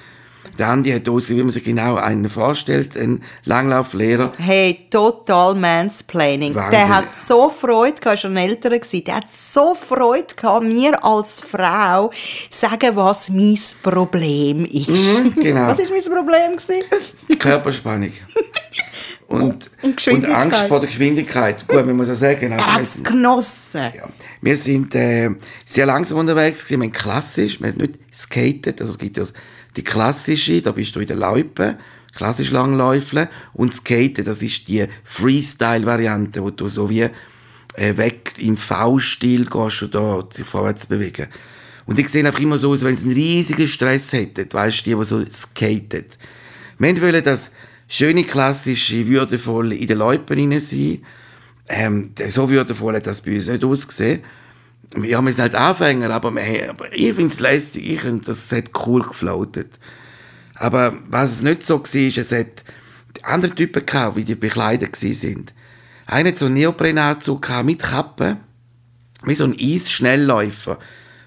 Der 0.57 0.69
Andi 0.69 0.91
hat 0.91 1.07
uns, 1.07 1.29
wie 1.29 1.35
man 1.35 1.49
sich 1.49 1.63
genau 1.63 1.95
einen 1.95 2.29
vorstellt, 2.29 2.95
einen 2.95 3.23
Langlauflehrer. 3.43 4.31
Hey, 4.37 4.87
total 4.89 5.55
Mansplaining. 5.55 6.55
Wahnsinn. 6.55 6.71
Der 6.71 6.89
hat 6.89 7.13
so 7.13 7.49
Freude 7.49 7.99
gehabt, 7.99 8.19
schon 8.19 8.37
älter 8.37 8.69
gewesen, 8.69 9.03
der 9.03 9.17
hat 9.17 9.29
so 9.29 9.75
Freude 9.75 10.33
gehabt, 10.35 10.65
mir 10.65 11.03
als 11.03 11.41
Frau 11.41 12.11
sagen, 12.49 12.95
was 12.95 13.29
mein 13.29 13.57
Problem 13.81 14.65
ist. 14.65 15.35
genau. 15.35 15.67
Was 15.75 15.79
war 15.79 15.85
mein 15.89 16.03
Problem? 16.03 16.51
Gewesen? 16.57 17.39
Körperspannung. 17.39 18.11
Und, 19.27 19.71
Und 19.81 20.07
und. 20.07 20.25
Angst 20.25 20.61
vor 20.67 20.79
der 20.79 20.87
Geschwindigkeit. 20.87 21.67
Gut, 21.67 21.83
man 21.85 21.97
muss 21.97 22.09
ja 22.09 22.15
sagen. 22.15 22.53
Also 22.53 22.63
Er 22.63 22.75
wir 22.77 22.83
hat 22.83 23.03
genossen. 23.03 23.81
Ja. 23.95 24.09
Wir 24.41 24.55
sind 24.55 24.93
äh, 24.93 25.31
sehr 25.65 25.87
langsam 25.87 26.19
unterwegs 26.19 26.63
gewesen. 26.63 26.81
Wir 26.81 26.87
haben 26.87 26.93
klassisch, 26.93 27.59
wir 27.59 27.69
haben 27.69 27.77
nicht 27.77 27.99
skated, 28.13 28.79
also 28.79 28.93
es 28.93 28.99
gibt 28.99 29.17
ja 29.17 29.23
die 29.75 29.83
klassische, 29.83 30.61
da 30.61 30.71
bist 30.71 30.95
du 30.95 30.99
in 30.99 31.07
der 31.07 31.17
Loipe, 31.17 31.77
klassisch 32.15 32.51
Langläufle 32.51 33.29
und 33.53 33.73
skaten, 33.73 34.23
das 34.25 34.41
ist 34.41 34.67
die 34.67 34.85
Freestyle-Variante, 35.03 36.41
wo 36.41 36.49
du 36.49 36.67
so 36.67 36.89
wie 36.89 37.09
äh, 37.75 37.97
weg 37.97 38.33
im 38.37 38.57
V-Stil 38.57 39.45
gehst 39.45 39.83
und 39.83 39.95
da 39.95 40.21
dich 40.21 40.45
vorwärts 40.45 40.87
bewegen. 40.87 41.27
Und 41.85 41.97
die 41.97 42.07
sehen 42.07 42.25
einfach 42.25 42.39
immer 42.39 42.57
so 42.57 42.71
aus, 42.71 42.83
wenn 42.83 42.97
sie 42.97 43.05
einen 43.05 43.15
riesigen 43.15 43.67
Stress 43.67 44.13
hätten, 44.13 44.51
weißt 44.51 44.85
du, 44.85 44.89
die, 44.91 44.95
die 44.95 45.03
so 45.03 45.25
skaten. 45.29 46.05
Wir 46.79 47.01
wollen 47.01 47.23
das 47.23 47.51
schöne, 47.87 48.23
klassische, 48.23 49.05
würdevolle 49.07 49.75
in 49.75 49.87
den 49.87 49.99
Loipen 49.99 50.51
rein 50.51 50.59
sein. 50.59 51.03
Ähm, 51.67 52.11
so 52.27 52.49
würdevoll 52.49 52.95
hat 52.95 53.07
das 53.07 53.21
bei 53.21 53.35
uns 53.35 53.47
nicht 53.47 53.63
ausgesehen. 53.63 54.21
Ja, 55.01 55.21
wir 55.21 55.33
sind 55.33 55.41
halt 55.41 55.55
Anfänger, 55.55 56.09
aber, 56.11 56.33
wir, 56.33 56.69
aber 56.69 56.93
ich 56.93 57.13
finde 57.13 57.33
es 57.33 57.39
lässig, 57.39 57.89
ich 57.89 58.01
finde, 58.01 58.25
das 58.25 58.51
hat 58.51 58.71
cool 58.85 59.01
gefloatet. 59.01 59.79
Aber 60.55 60.97
was 61.07 61.33
es 61.33 61.41
nicht 61.41 61.63
so 61.63 61.79
war, 61.79 62.17
es 62.17 62.31
hat 62.31 62.63
andere 63.23 63.53
Typen 63.53 63.85
gehabt, 63.85 64.15
wie 64.15 64.23
die 64.23 64.35
bekleidet 64.35 64.95
sind. 64.95 65.53
Einer 66.05 66.29
hat 66.29 66.37
so 66.37 66.45
einen 66.45 66.55
Neoprenanzug 66.55 67.47
mit 67.63 67.81
Kappe, 67.81 68.37
wie 69.23 69.35
so 69.35 69.45
ein 69.45 69.57
Eisschnellläufer, 69.59 70.77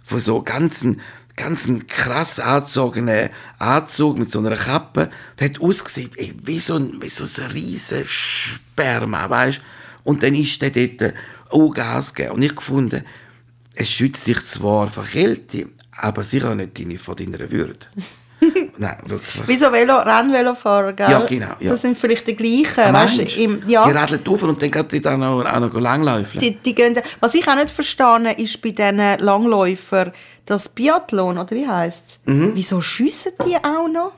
von 0.03 0.21
so 0.21 0.43
ganzen 0.43 1.01
ganzen 1.39 1.87
krass 1.87 2.41
angezogenen 2.41 3.31
Anzug 3.59 4.19
mit 4.19 4.31
so 4.31 4.41
einer 4.41 4.57
Kappe. 4.57 5.09
Der 5.39 5.49
hat 5.49 5.61
ausgesehen 5.61 6.11
ey, 6.17 6.35
wie 6.43 6.59
so 6.59 6.75
ein, 6.75 7.01
so 7.09 7.25
ein 7.25 7.51
riesen 7.53 8.03
Sperma, 8.07 9.31
weißt 9.31 9.63
Und 10.05 10.23
dann 10.23 10.35
ist 10.35 10.61
der 10.61 10.71
dort 10.71 11.15
auch 11.51 11.71
Gas 11.73 12.13
gegeben. 12.13 12.35
Und 12.35 12.43
ich 12.43 12.55
gefunden, 12.55 13.05
es 13.81 13.89
schützt 13.89 14.25
sich 14.25 14.45
zwar 14.45 14.89
vor 14.89 15.05
Kälte, 15.05 15.69
aber 15.97 16.25
sicher 16.25 16.55
nicht 16.55 16.79
deine, 16.79 16.99
vor 16.99 17.15
deiner 17.17 17.51
Würde. 17.51 17.87
nein, 18.79 18.97
wirklich. 19.07 19.47
Wie 19.49 19.57
so 19.57 19.71
Velo, 19.73 19.97
Rennvelofahrer, 19.99 20.93
gell? 20.93 21.11
Ja, 21.11 21.21
genau, 21.27 21.55
ja. 21.61 21.71
Das 21.73 21.83
sind 21.83 21.99
vielleicht 21.99 22.27
die 22.27 22.37
gleichen, 22.37 22.81
Ah, 22.81 22.93
weißt 22.93 23.37
im, 23.39 23.63
ja. 23.69 23.85
Die 23.85 23.91
radeln 23.93 24.27
auf 24.27 24.43
und 24.43 24.61
dann 24.63 24.71
geht 24.71 24.93
die 24.93 25.01
dann 25.01 25.23
auch, 25.23 25.45
auch 25.45 25.61
noch 25.61 25.75
langläufeln. 25.75 26.41
Die, 26.41 26.57
die 26.57 26.75
gehen, 26.75 26.99
was 27.21 27.35
ich 27.35 27.47
auch 27.49 27.57
nicht 27.57 27.71
verstehe, 27.71 28.33
ist 28.37 28.61
bei 28.63 28.71
diesen 28.71 28.99
Langläufern 28.99 30.13
das 30.45 30.69
Biathlon, 30.69 31.39
oder 31.39 31.51
wie 31.57 31.67
heisst 31.69 32.07
es? 32.09 32.21
Mhm. 32.33 32.53
Wieso 32.55 32.81
schiessen 32.81 33.33
die 33.47 33.57
auch 33.57 33.89
noch? 33.89 34.13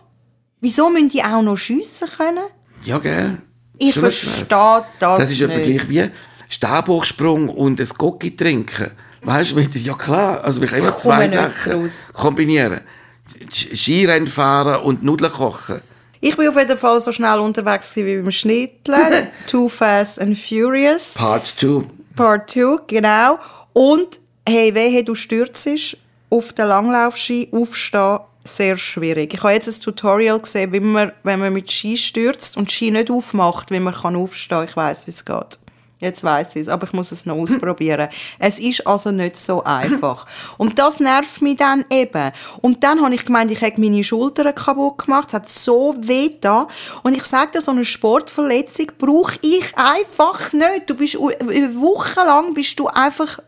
Wieso 0.61 0.90
müssen 0.90 1.09
die 1.09 1.23
auch 1.23 1.42
noch 1.42 1.57
schiessen 1.57 2.09
können? 2.16 2.44
Ja, 2.85 2.99
gell? 2.99 3.38
Ich 3.79 3.94
Schon 3.94 4.03
verstehe 4.03 4.44
das, 4.49 4.85
Das 5.01 5.31
ist 5.31 5.40
nicht. 5.40 5.62
gleich 5.64 5.88
wie 5.88 6.11
Stabhochsprung 6.51 7.49
und 7.49 7.81
ein 7.81 7.88
Gocki 7.96 8.37
trinken. 8.37 8.90
Weißt 9.22 9.52
du, 9.52 9.61
ja 9.61 9.94
klar, 9.94 10.42
also 10.42 10.61
kann 10.70 10.78
immer 10.78 10.88
Ich 10.88 10.96
zwei 10.96 11.28
Sachen 11.28 11.72
raus. 11.72 11.92
kombinieren. 12.12 12.80
Skirennen 13.52 14.28
fahren 14.28 14.83
und 14.83 15.02
Nudeln 15.02 15.33
kochen. 15.33 15.83
Ich 16.20 16.37
bin 16.37 16.48
auf 16.48 16.56
jeden 16.56 16.76
Fall 16.76 17.00
so 17.00 17.12
schnell 17.12 17.38
unterwegs 17.38 17.96
wie 17.96 18.16
beim 18.16 18.30
Schnittlern. 18.30 19.28
Too 19.46 19.68
Fast 19.68 20.20
and 20.20 20.38
Furious. 20.38 21.14
Part 21.14 21.46
2. 21.46 21.85
Part 22.16 22.50
2, 22.50 22.76
genau. 22.87 23.38
Und, 23.72 24.20
hey, 24.46 24.74
wehe, 24.74 25.02
du 25.02 25.14
stürzt 25.14 25.68
auf 26.28 26.52
den 26.52 26.68
Langlaufski, 26.68 27.48
aufstehen, 27.52 28.18
sehr 28.44 28.76
schwierig. 28.76 29.35
Ich 29.35 29.42
habe 29.42 29.52
jetzt 29.52 29.68
ein 29.68 29.80
Tutorial 29.80 30.38
gesehen, 30.40 30.72
wie 30.72 30.80
man, 30.80 31.12
wenn 31.22 31.40
man 31.40 31.52
mit 31.52 31.70
Ski 31.70 31.96
stürzt 31.96 32.56
und 32.56 32.70
Ski 32.70 32.90
nicht 32.90 33.11
aufmacht, 33.11 33.70
wie 33.70 33.80
man 33.80 33.94
kann 33.94 34.16
aufstehen 34.16 34.59
kann. 34.59 34.68
Ich 34.68 34.76
weiß, 34.76 35.06
wie 35.06 35.11
es 35.11 35.24
geht. 35.24 35.59
Jetzt 36.01 36.25
weiß 36.25 36.57
ich 36.57 36.63
es, 36.63 36.69
aber 36.69 36.87
ich 36.87 36.93
muss 36.95 37.13
es 37.13 37.27
noch 37.27 37.37
ausprobieren. 37.37 38.09
Es 38.39 38.59
ist 38.59 38.87
also 38.87 39.11
nicht 39.11 39.37
so 39.37 39.63
einfach. 39.65 40.27
Und 40.57 40.79
das 40.79 40.99
nervt 40.99 41.43
mich 41.43 41.59
dann 41.59 41.85
eben. 41.91 42.33
Und 42.63 42.83
dann 42.83 43.03
habe 43.03 43.15
ich 43.15 43.25
gemeint, 43.27 43.51
ich 43.51 43.61
hätte 43.61 43.81
meine 43.81 44.03
Schultern 44.03 44.55
kaputt 44.55 44.99
gemacht. 45.05 45.29
Es 45.29 45.35
hat 45.35 45.49
so 45.51 45.95
weh 45.99 46.31
da. 46.41 46.69
Und 47.03 47.15
ich 47.17 47.25
sage 47.25 47.53
dir, 47.53 47.61
so 47.61 47.71
eine 47.73 47.85
Sportverletzung 47.85 48.87
brauche 48.99 49.37
ich 49.43 49.77
einfach 49.77 50.53
nicht. 50.55 50.89
Du 50.89 50.95
bist 50.95 51.17
u- 51.17 51.31
über 51.31 51.81
Wochen 51.81 52.27
lang 52.27 52.55
bist 52.55 52.79
du 52.81 52.87
einfach 52.89 53.39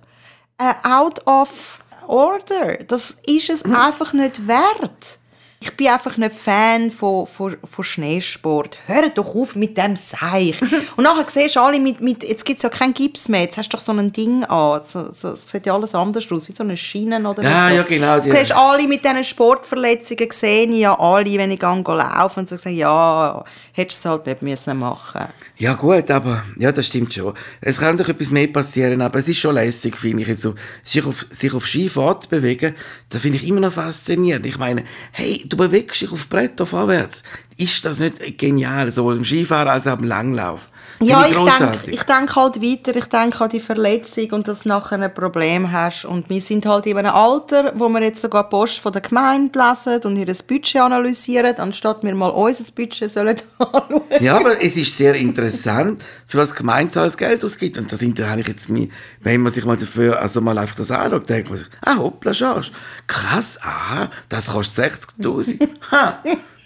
äh, 0.59 0.75
out 0.87 1.27
of 1.27 1.79
order. 2.07 2.77
Das 2.87 3.17
ist 3.27 3.49
es 3.49 3.65
einfach 3.65 4.12
nicht 4.12 4.47
wert. 4.47 5.19
Ich 5.64 5.77
bin 5.77 5.87
einfach 5.87 6.16
nicht 6.16 6.33
Fan 6.35 6.90
von, 6.90 7.25
von, 7.25 7.57
von 7.62 7.85
Schneesport. 7.85 8.79
Hör 8.88 9.09
doch 9.11 9.33
auf 9.37 9.55
mit 9.55 9.79
dem 9.79 9.94
Seich. 9.94 10.61
Und 10.96 11.05
nachher 11.05 11.25
siehst 11.29 11.55
du 11.55 11.61
alle 11.61 11.79
mit, 11.79 12.01
mit 12.01 12.25
jetzt 12.25 12.44
gibt 12.44 12.57
es 12.57 12.64
ja 12.64 12.68
keinen 12.68 12.94
Gips 12.94 13.29
mehr, 13.29 13.42
jetzt 13.42 13.57
hast 13.59 13.68
du 13.72 13.77
doch 13.77 13.83
so 13.85 13.92
ein 13.92 14.11
Ding 14.11 14.42
an. 14.42 14.81
So, 14.83 15.12
so, 15.12 15.29
es 15.31 15.48
sieht 15.48 15.66
ja 15.66 15.75
alles 15.75 15.94
anders 15.94 16.31
aus, 16.33 16.48
wie 16.48 16.53
so 16.53 16.64
eine 16.64 16.77
Schiene 16.77 17.16
oder 17.29 17.44
Ja, 17.44 17.68
so. 17.68 17.75
ja, 17.77 17.83
genau, 17.85 18.18
die- 18.18 18.33
siehst 18.33 18.51
du 18.51 18.57
alle 18.57 18.88
mit 18.88 19.05
diesen 19.05 19.22
Sportverletzungen, 19.25 20.31
sehe 20.33 20.66
ich 20.66 20.79
ja 20.79 20.98
alle, 20.98 21.38
wenn 21.38 21.53
ich 21.53 21.61
gehe 21.61 21.68
laufen 21.85 22.40
und 22.40 22.48
so 22.48 22.57
sagen, 22.57 22.75
ja, 22.77 23.44
hättest 23.72 24.05
du 24.05 24.09
es 24.09 24.12
halt 24.12 24.27
nicht 24.27 24.42
müssen 24.42 24.79
machen 24.81 25.27
Ja 25.59 25.75
gut, 25.75 26.11
aber 26.11 26.42
ja, 26.59 26.72
das 26.72 26.87
stimmt 26.88 27.14
schon. 27.14 27.35
Es 27.61 27.79
kann 27.79 27.96
doch 27.96 28.09
etwas 28.09 28.31
mehr 28.33 28.48
passieren, 28.48 29.01
aber 29.01 29.20
es 29.20 29.29
ist 29.29 29.38
schon 29.38 29.55
lässig, 29.55 29.96
finde 29.96 30.22
ich. 30.22 30.29
Jetzt 30.29 30.42
so, 30.42 30.57
sich 30.83 31.05
auf, 31.07 31.25
sich 31.31 31.55
auf 31.55 31.64
Ski 31.66 31.88
fortbewegen, 31.88 32.75
das 33.11 33.22
finde 33.22 33.38
ich 33.38 33.46
immer 33.46 33.61
noch 33.61 33.72
faszinierend. 33.72 34.44
Ich 34.46 34.59
meine, 34.59 34.85
hey, 35.12 35.44
du 35.53 35.57
bewegst 35.57 36.01
dich 36.01 36.11
auf 36.11 36.29
Bretter 36.29 36.67
vorwärts. 36.67 37.23
Ist 37.57 37.85
das 37.85 37.99
nicht 37.99 38.38
genial, 38.38 38.91
sowohl 38.93 39.17
im 39.17 39.25
Skifahren 39.25 39.69
als 39.69 39.87
auch 39.87 39.99
im 39.99 40.05
Langlauf? 40.05 40.69
Ja, 41.00 41.26
ich 41.26 41.37
denke 41.37 41.90
ich 41.90 42.02
denk 42.02 42.37
halt 42.37 42.62
weiter, 42.62 42.96
ich 42.96 43.07
denke 43.07 43.44
an 43.44 43.50
die 43.50 43.61
Verletzung 43.61 44.31
und 44.33 44.48
dass 44.48 44.62
du 44.62 44.68
nachher 44.68 45.00
ein 45.00 45.12
Problem 45.12 45.70
hast. 45.70 46.05
Und 46.05 46.28
wir 46.28 46.40
sind 46.40 46.66
halt 46.66 46.87
in 46.87 46.98
einem 46.98 47.14
Alter, 47.14 47.72
wo 47.76 47.88
wir 47.88 48.02
jetzt 48.02 48.20
sogar 48.20 48.48
Post 48.48 48.78
von 48.78 48.92
der 48.92 49.02
Gemeinde 49.02 49.59
lesen 49.59 50.00
und 50.05 50.16
ihr 50.16 50.26
Budget 50.26 50.76
analysieren, 50.76 51.57
anstatt 51.57 52.02
wir 52.02 52.14
mal 52.14 52.28
unser 52.28 52.72
Budget 52.72 53.12
sollen 53.12 53.37
anschauen. 53.59 54.02
Ja, 54.20 54.38
aber 54.38 54.62
es 54.62 54.76
ist 54.76 54.96
sehr 54.96 55.14
interessant, 55.14 56.02
für 56.26 56.38
was 56.38 56.50
die 56.50 56.59
Gemeinde 56.59 56.92
so 56.92 57.00
alles 57.00 57.16
Geld 57.16 57.44
ausgibt. 57.44 57.78
Und 57.78 57.92
das 57.92 58.02
habe 58.02 58.40
ich 58.40 58.48
jetzt 58.48 58.68
mir, 58.68 58.88
wenn 59.20 59.40
man 59.40 59.52
sich 59.52 59.64
mal 59.64 59.76
dafür, 59.76 60.20
also 60.20 60.40
mal 60.40 60.57
einfach 60.59 60.76
das 60.76 60.90
anschaut, 60.90 61.28
denkt 61.28 61.50
man 61.50 61.59
sich, 61.59 61.68
ah, 61.83 61.96
hoppla, 61.96 62.33
schaust. 62.33 62.72
Krass, 63.07 63.59
aha, 63.62 64.11
das 64.28 64.50
kostet 64.50 64.92
60'000. 64.92 65.68
Ha. 65.90 66.22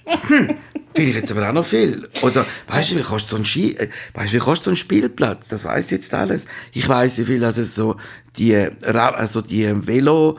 Hm. 0.07 0.49
Finde 0.95 1.11
ich 1.11 1.17
jetzt 1.17 1.31
aber 1.31 1.49
auch 1.49 1.53
noch 1.53 1.67
viel. 1.67 2.09
Oder, 2.23 2.47
weißt 2.69 2.93
du, 2.93 2.97
wie 2.97 3.03
kostet 3.03 3.31
so 3.31 3.37
ein 3.37 3.45
Ski, 3.45 3.73
äh, 3.77 3.89
weißt 4.15 4.33
du, 4.33 4.37
wie 4.37 4.41
kostet 4.41 4.65
so 4.65 4.71
ein 4.71 4.77
Spielplatz? 4.77 5.49
Das 5.49 5.65
weiß 5.65 5.87
ich 5.87 5.91
jetzt 5.93 6.15
alles. 6.15 6.47
Ich 6.73 6.89
weiß, 6.89 7.19
wie 7.19 7.25
viel, 7.25 7.45
also 7.45 7.63
so, 7.63 7.97
die, 8.39 8.57
also 8.57 9.43
die 9.43 9.87
Velo, 9.87 10.39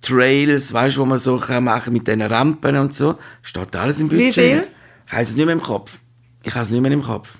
Trails, 0.00 0.72
weißt 0.72 0.96
du, 0.96 1.00
wo 1.00 1.04
man 1.06 1.18
so 1.18 1.38
kann 1.38 1.64
machen 1.64 1.92
mit 1.92 2.06
diesen 2.06 2.22
Rampen 2.22 2.76
und 2.76 2.94
so, 2.94 3.18
steht 3.42 3.74
alles 3.76 4.00
im 4.00 4.08
Budget. 4.08 4.28
Wie 4.28 4.32
viel? 4.32 4.66
Ich 5.06 5.12
habe 5.12 5.22
es 5.22 5.34
nicht 5.34 5.44
mehr 5.44 5.54
im 5.54 5.62
Kopf. 5.62 5.98
Ich 6.44 6.54
habe 6.54 6.64
es 6.64 6.70
nicht 6.70 6.80
mehr 6.80 6.92
im 6.92 7.02
Kopf. 7.02 7.39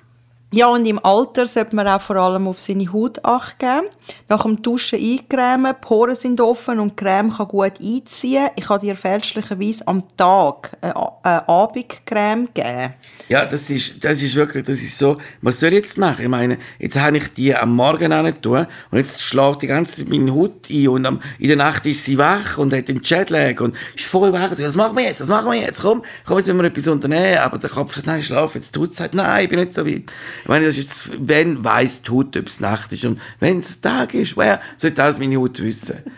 Ja, 0.53 0.67
und 0.67 0.85
im 0.85 0.99
Alter 1.05 1.47
sollte 1.47 1.77
man 1.77 1.87
auch 1.87 2.01
vor 2.01 2.17
allem 2.17 2.49
auf 2.49 2.59
seine 2.59 2.93
Haut 2.93 3.25
acht 3.25 3.61
geben. 3.61 3.87
Nach 4.29 4.43
dem 4.43 4.61
Duschen 4.61 4.99
eincremen, 4.99 5.73
die 5.73 5.87
Poren 5.87 6.17
sind 6.17 6.41
offen 6.41 6.81
und 6.81 6.99
die 6.99 7.05
Creme 7.05 7.33
kann 7.33 7.47
gut 7.47 7.75
einziehen. 7.81 8.49
Ich 8.57 8.69
habe 8.69 8.85
dir 8.85 8.97
fälschlicherweise 8.97 9.87
am 9.87 10.03
Tag 10.17 10.77
eine, 10.81 10.95
eine 11.23 11.49
Abendcreme 11.49 12.49
gegeben. 12.53 12.95
Ja, 13.29 13.47
das 13.47 13.71
ist, 13.71 14.03
das 14.03 14.21
ist 14.21 14.35
wirklich, 14.35 14.65
das 14.65 14.83
ist 14.83 14.99
so, 14.99 15.19
was 15.41 15.61
soll 15.61 15.69
ich 15.69 15.77
jetzt 15.77 15.99
machen? 15.99 16.23
Ich 16.23 16.29
meine, 16.29 16.59
jetzt 16.81 16.99
habe 16.99 17.19
ich 17.19 17.33
die 17.33 17.55
am 17.55 17.77
Morgen 17.77 18.13
auch 18.13 18.23
nicht 18.25 18.43
tun 18.43 18.67
und 18.91 18.99
jetzt 18.99 19.23
schlägt 19.23 19.63
die 19.63 19.69
ganze 19.69 19.99
Zeit 19.99 20.09
meine 20.09 20.35
Haut 20.35 20.69
ein 20.69 20.89
und 20.89 21.07
am, 21.07 21.21
in 21.39 21.47
der 21.47 21.57
Nacht 21.57 21.87
ist 21.87 22.05
sie 22.05 22.19
wach 22.19 22.59
und 22.59 22.73
hat 22.73 22.89
den 22.89 23.01
Jetlag 23.05 23.61
und 23.61 23.77
ist 23.95 24.07
voll 24.07 24.33
wach. 24.33 24.51
Was 24.59 24.75
machen 24.75 24.97
wir 24.97 25.05
jetzt? 25.05 25.21
Was 25.21 25.29
machen 25.29 25.53
wir 25.53 25.61
jetzt? 25.61 25.81
Komm, 25.81 26.03
komm, 26.27 26.39
jetzt 26.39 26.49
müssen 26.49 26.59
wir 26.59 26.67
etwas 26.67 26.89
unternehmen. 26.89 27.39
Aber 27.39 27.59
der 27.59 27.71
Kopf 27.71 27.95
sagt, 27.95 28.09
nein, 28.09 28.21
schlaf, 28.21 28.57
jetzt 28.57 28.75
tut 28.75 28.97
sagt, 28.97 29.15
nein, 29.15 29.45
ich 29.45 29.49
bin 29.49 29.61
nicht 29.61 29.75
so 29.75 29.87
weit. 29.87 30.11
Ich 30.43 30.49
meine, 30.49 30.67
das 30.67 30.77
ist 30.77 30.85
jetzt, 30.85 31.29
wenn 31.29 31.63
weiss 31.65 32.03
die 32.03 32.11
Haut, 32.11 32.37
ob 32.37 32.47
es 32.47 32.61
Nacht 32.61 32.93
ist 32.93 33.05
und 33.05 33.21
wenn 33.39 33.61
es 33.61 33.81
Tag 33.81 34.15
ist, 34.15 34.37
wer 34.37 34.61
sollte 34.77 34.97
das 34.97 35.19
meine 35.19 35.37
Haut 35.37 35.61
wissen? 35.61 35.99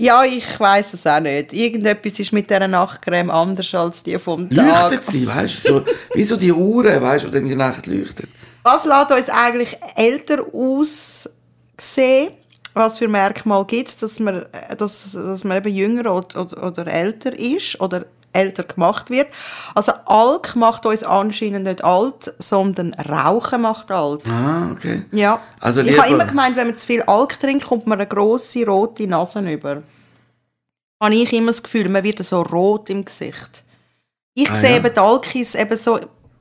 Ja, 0.00 0.24
ich 0.24 0.58
weiß 0.58 0.94
es 0.94 1.06
auch 1.06 1.20
nicht. 1.20 1.52
Irgendetwas 1.52 2.18
ist 2.18 2.32
mit 2.32 2.48
dieser 2.48 2.66
Nachtcreme 2.66 3.30
anders 3.30 3.74
als 3.74 4.02
die 4.02 4.18
vom 4.18 4.48
Tag. 4.48 4.90
Leuchtet 4.90 5.04
sie, 5.04 5.26
weißt 5.26 5.68
du, 5.68 5.72
so, 5.72 5.84
wie 6.14 6.24
so 6.24 6.38
die 6.38 6.50
Uhren, 6.50 7.02
weißt 7.02 7.26
du, 7.26 7.28
die 7.28 7.36
in 7.36 7.48
der 7.48 7.58
Nacht 7.58 7.86
leuchtet. 7.86 8.30
Was 8.62 8.86
lässt 8.86 9.10
uns 9.10 9.28
eigentlich 9.28 9.76
älter 9.96 10.46
aussehen? 10.54 12.30
Was 12.72 12.96
für 12.96 13.08
Merkmale 13.08 13.66
gibt 13.66 13.90
es, 13.90 13.96
dass 13.98 14.18
man, 14.18 14.46
dass, 14.78 15.12
dass 15.12 15.44
man 15.44 15.58
eben 15.58 15.74
jünger 15.74 16.14
oder, 16.14 16.40
oder, 16.40 16.66
oder 16.66 16.86
älter 16.86 17.38
ist 17.38 17.78
oder 17.78 18.06
älter 18.32 18.62
gemacht 18.64 19.10
wird? 19.10 19.28
Also 19.74 19.92
Alk 20.06 20.54
macht 20.56 20.86
uns 20.86 21.02
anscheinend 21.02 21.64
nicht 21.64 21.84
alt, 21.84 22.32
sondern 22.38 22.94
Rauchen 22.94 23.62
macht 23.62 23.90
alt. 23.90 24.22
Ah, 24.30 24.70
okay. 24.72 25.04
Ja. 25.12 25.40
Also 25.60 25.80
ich 25.82 25.98
habe 25.98 26.10
immer 26.12 26.26
gemeint, 26.26 26.56
wenn 26.56 26.68
man 26.68 26.76
zu 26.76 26.86
viel 26.86 27.02
Alk 27.02 27.38
trinkt, 27.40 27.66
kommt 27.66 27.86
man 27.86 27.98
eine 27.98 28.08
grosse 28.08 28.64
rote 28.66 29.06
Nase 29.06 29.40
über. 29.40 29.82
Habe 31.02 31.14
ich 31.14 31.32
immer 31.32 31.48
das 31.48 31.62
Gefühl, 31.62 31.88
man 31.88 32.04
wird 32.04 32.18
so 32.20 32.42
rot 32.42 32.90
im 32.90 33.04
Gesicht. 33.04 33.64
Ich 34.34 34.50
Ah, 34.50 34.54
sehe 34.54 34.70
ja. 34.70 34.76
eben 34.76 34.92
die 34.94 35.00
Alkis 35.00 35.54
eben 35.54 35.76
so 35.76 35.98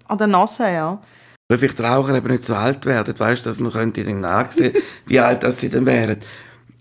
an 0.07 0.17
der 0.17 0.27
Nase, 0.27 0.63
ja. 0.71 0.99
Weil 1.47 1.57
vielleicht 1.57 1.79
die 1.79 1.83
Raucher 1.83 2.13
eben 2.15 2.27
nicht 2.29 2.43
so 2.43 2.55
alt 2.55 2.85
werden, 2.85 3.17
weißt 3.17 3.45
dass 3.45 3.59
man 3.59 3.71
könnte 3.71 4.03
dann 4.03 4.19
nachsehen, 4.21 4.73
wie 5.07 5.19
alt 5.19 5.41
das 5.43 5.59
sie 5.59 5.69
dann 5.69 5.85
wären. 5.85 6.17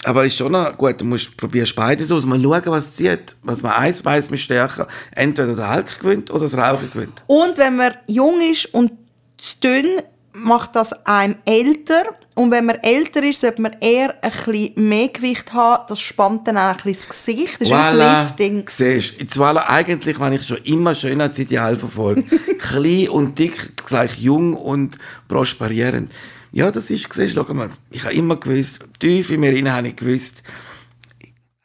Aber 0.05 0.25
ist 0.25 0.37
schon 0.37 0.53
noch 0.53 0.77
gut, 0.77 1.01
du 1.01 1.05
musst 1.05 1.37
probierst 1.37 1.75
beides 1.75 2.13
aus, 2.13 2.25
mal 2.25 2.41
schauen, 2.41 2.63
was 2.67 2.95
zieht. 2.95 3.37
Was 3.43 3.63
man 3.63 3.73
eins 3.73 4.05
weiss, 4.05 4.31
man 4.31 4.39
stärker. 4.39 4.87
Entweder 5.13 5.55
der 5.55 5.69
Alk 5.69 5.99
gewinnt 6.01 6.31
oder 6.31 6.43
das 6.43 6.57
Rauchen 6.57 6.91
gewinnt. 6.93 7.23
Und 7.27 7.59
wenn 7.59 7.77
man 7.77 7.95
jung 8.07 8.41
ist 8.41 8.67
und 8.73 8.93
zu 9.37 9.61
dünn, 9.61 10.03
macht 10.33 10.77
das 10.77 10.93
einem 11.05 11.37
älter. 11.45 12.05
Und 12.35 12.53
wenn 12.53 12.67
man 12.67 12.77
älter 12.77 13.23
ist, 13.25 13.41
sollte 13.41 13.61
man 13.61 13.77
eher 13.81 14.15
ein 14.23 14.31
bisschen 14.31 14.73
mehr 14.77 15.09
Gewicht 15.09 15.53
haben. 15.53 15.85
Das 15.89 15.99
spannt 15.99 16.47
dann 16.47 16.57
auch 16.57 16.69
ein 16.69 16.77
bisschen 16.77 16.95
das 16.95 17.09
Gesicht. 17.09 17.61
Das 17.61 17.69
ist 17.69 17.75
ein 17.75 17.97
Lifting. 17.97 18.65
Siehst 18.69 19.21
du, 19.21 19.43
voilà, 19.43 19.67
eigentlich 19.67 20.19
habe 20.21 20.37
ich 20.37 20.45
schon 20.45 20.59
immer 20.59 20.95
schön 20.95 21.21
als 21.21 21.39
Ideal 21.41 21.77
verfolgt. 21.77 22.31
Klein 22.61 23.09
und 23.09 23.37
dick, 23.39 23.77
gleich 23.85 24.19
jung 24.19 24.55
und 24.55 24.99
prosperierend. 25.27 26.13
Ja, 26.53 26.71
das 26.71 26.91
ist, 26.91 27.13
siehst 27.13 27.37
du, 27.37 27.45
schau 27.47 27.55
mal, 27.55 27.69
ich 27.91 28.05
habe 28.05 28.15
immer 28.15 28.37
gewusst, 28.37 28.81
tief 28.99 29.31
in 29.31 29.41
mir 29.41 29.53
innen 29.53 29.73
habe 29.73 29.89
ich 29.89 29.97
gewusst, 29.97 30.43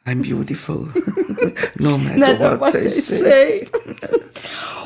I'm 0.06 0.22
beautiful. 0.22 0.88
no 1.76 1.96
matter 1.96 2.18
Nicht 2.18 2.40
what, 2.40 2.60
what 2.60 2.72
they 2.72 2.90
say. 2.90 3.68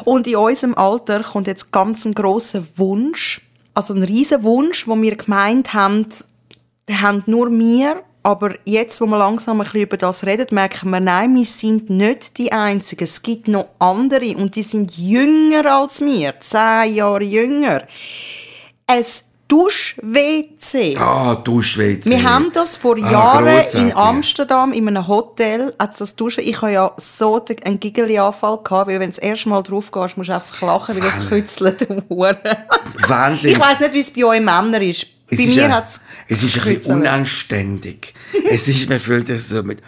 Und 0.04 0.26
in 0.26 0.36
unserem 0.36 0.74
Alter 0.74 1.22
kommt 1.22 1.48
jetzt 1.48 1.72
ganz 1.72 2.04
ein 2.04 2.14
grosser 2.14 2.64
Wunsch, 2.76 3.40
also 3.74 3.94
ein 3.94 4.02
riesen 4.02 4.42
Wunsch, 4.42 4.86
wo 4.86 5.00
wir 5.00 5.16
gemeint 5.16 5.74
haben, 5.74 6.06
haben 6.90 7.22
nur 7.26 7.50
wir, 7.50 8.02
aber 8.22 8.54
jetzt, 8.64 9.00
wo 9.00 9.06
wir 9.06 9.18
langsam 9.18 9.60
ein 9.60 9.64
bisschen 9.64 9.82
über 9.82 9.96
das 9.96 10.24
reden, 10.24 10.46
merken 10.50 10.90
wir, 10.90 11.00
nein, 11.00 11.34
wir 11.34 11.44
sind 11.44 11.90
nicht 11.90 12.38
die 12.38 12.52
Einzigen. 12.52 13.04
Es 13.04 13.22
gibt 13.22 13.48
noch 13.48 13.68
andere 13.78 14.36
und 14.36 14.54
die 14.54 14.62
sind 14.62 14.96
jünger 14.96 15.66
als 15.66 16.00
wir, 16.00 16.38
zehn 16.40 16.94
Jahre 16.94 17.24
jünger. 17.24 17.84
Ein 18.86 19.04
Dusch-WC. 19.48 20.96
Ah, 20.98 21.34
Duschweiz. 21.36 22.04
Wir 22.06 22.22
haben 22.22 22.50
das 22.52 22.76
vor 22.76 22.96
Ah, 23.02 23.10
Jahren 23.10 23.44
grossartig. 23.46 23.80
in 23.80 23.96
Amsterdam 23.96 24.72
in 24.72 24.86
einem 24.88 25.08
Hotel, 25.08 25.74
hat's 25.78 25.98
das 25.98 26.14
Duschen. 26.16 26.44
Ich 26.44 26.60
habe 26.60 26.72
ja 26.72 26.92
so 26.98 27.44
einen 27.64 27.80
Giggeli-Anfall 27.80 28.58
gehabt, 28.62 28.88
weil 28.88 29.00
wenn 29.00 29.10
du 29.10 29.16
das 29.16 29.18
erste 29.18 29.48
Mal 29.48 29.62
drauf 29.62 29.90
gehst, 29.90 30.16
musst 30.16 30.28
du 30.28 30.34
einfach 30.34 30.60
lachen, 30.62 30.94
weil 30.96 31.02
das 31.02 31.28
kützelt. 31.28 31.86
Hure. 32.08 32.38
Wahnsinn. 33.06 33.50
ich 33.52 33.58
weiss 33.58 33.80
nicht, 33.80 33.94
wie 33.94 34.00
es 34.00 34.10
bei 34.12 34.24
euch 34.24 34.40
Männern 34.40 34.82
ist. 34.82 35.06
Es 35.30 35.36
bei 35.38 35.44
ist 35.44 35.56
mir 35.56 35.74
hat 35.74 35.84
es 35.84 36.00
Es 36.28 36.42
ist 36.42 36.56
ein 36.58 36.74
bisschen 36.74 36.94
unanständig. 37.00 38.14
es 38.50 38.66
ist, 38.68 38.88
man 38.88 38.98
fühlt 39.00 39.26
sich 39.26 39.44
so 39.46 39.62
mit 39.62 39.82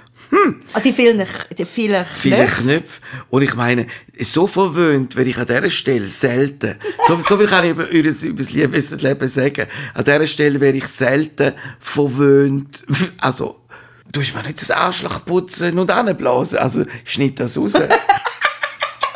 Ah, 0.73 0.81
die 0.81 0.93
vielen, 0.93 1.27
die 1.59 1.65
vielen 1.65 2.05
Knöpfe. 2.23 2.63
Knöpfen. 2.63 3.03
Und 3.31 3.43
ich 3.43 3.55
meine, 3.57 3.87
so 4.21 4.47
verwöhnt 4.47 5.17
werde 5.17 5.31
ich 5.31 5.39
an 5.39 5.47
dieser 5.47 5.71
Stelle 5.71 6.07
selten. 6.07 6.77
So, 7.09 7.19
so 7.21 7.37
viel 7.37 7.47
kann 7.49 7.65
ich 7.65 7.71
über, 7.73 7.89
über, 7.89 8.09
das- 8.09 8.23
über 8.23 8.39
das 8.39 8.53
Liebesleben 8.53 9.29
sagen. 9.29 9.67
An 9.95 10.05
dieser 10.05 10.27
Stelle 10.27 10.61
werde 10.61 10.79
ich 10.79 10.87
selten 10.87 11.53
verwöhnt. 11.81 12.85
Also, 13.19 13.61
du 14.13 14.21
hast 14.21 14.35
mir 14.35 14.43
nicht 14.45 14.61
das 14.63 14.71
Arschloch 14.71 15.25
putzen 15.25 15.79
und 15.79 15.91
anblasen. 15.91 16.59
Also, 16.59 16.85
schnitt 17.05 17.41
das 17.41 17.57
raus. 17.59 17.75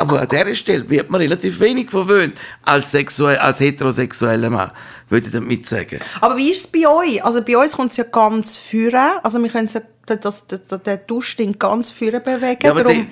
Aber 0.05 0.21
an 0.21 0.29
dieser 0.29 0.55
Stelle 0.55 0.89
wird 0.89 1.11
man 1.11 1.21
relativ 1.21 1.61
wenig 1.61 1.91
verwöhnt 1.91 2.39
als, 2.63 2.93
sexuell, 2.93 3.39
als 3.39 3.61
heterosexueller 3.61 4.51
Mann, 4.51 4.71
würde 5.09 5.27
ich 5.27 5.33
damit 5.33 5.67
sagen. 5.67 5.99
Aber 6.21 6.37
wie 6.37 6.51
ist 6.51 6.67
es 6.67 6.71
bei 6.71 6.89
euch? 6.89 7.25
Also 7.25 7.43
bei 7.43 7.57
uns 7.57 7.73
kommt 7.73 7.91
es 7.91 7.97
ja 7.97 8.05
ganz 8.05 8.57
führen. 8.57 9.19
Also 9.23 9.43
wir 9.43 9.49
können 9.51 9.67
es 9.67 9.75
ja, 9.75 9.83
das, 10.07 10.47
das, 10.47 10.67
das, 10.67 10.83
den 10.83 10.99
Duschding 11.07 11.59
ganz 11.59 11.91
führen 11.91 12.23
bewegen. 12.23 12.61
Ja, 12.63 12.73
aber 12.73 12.85
Darum 12.85 13.07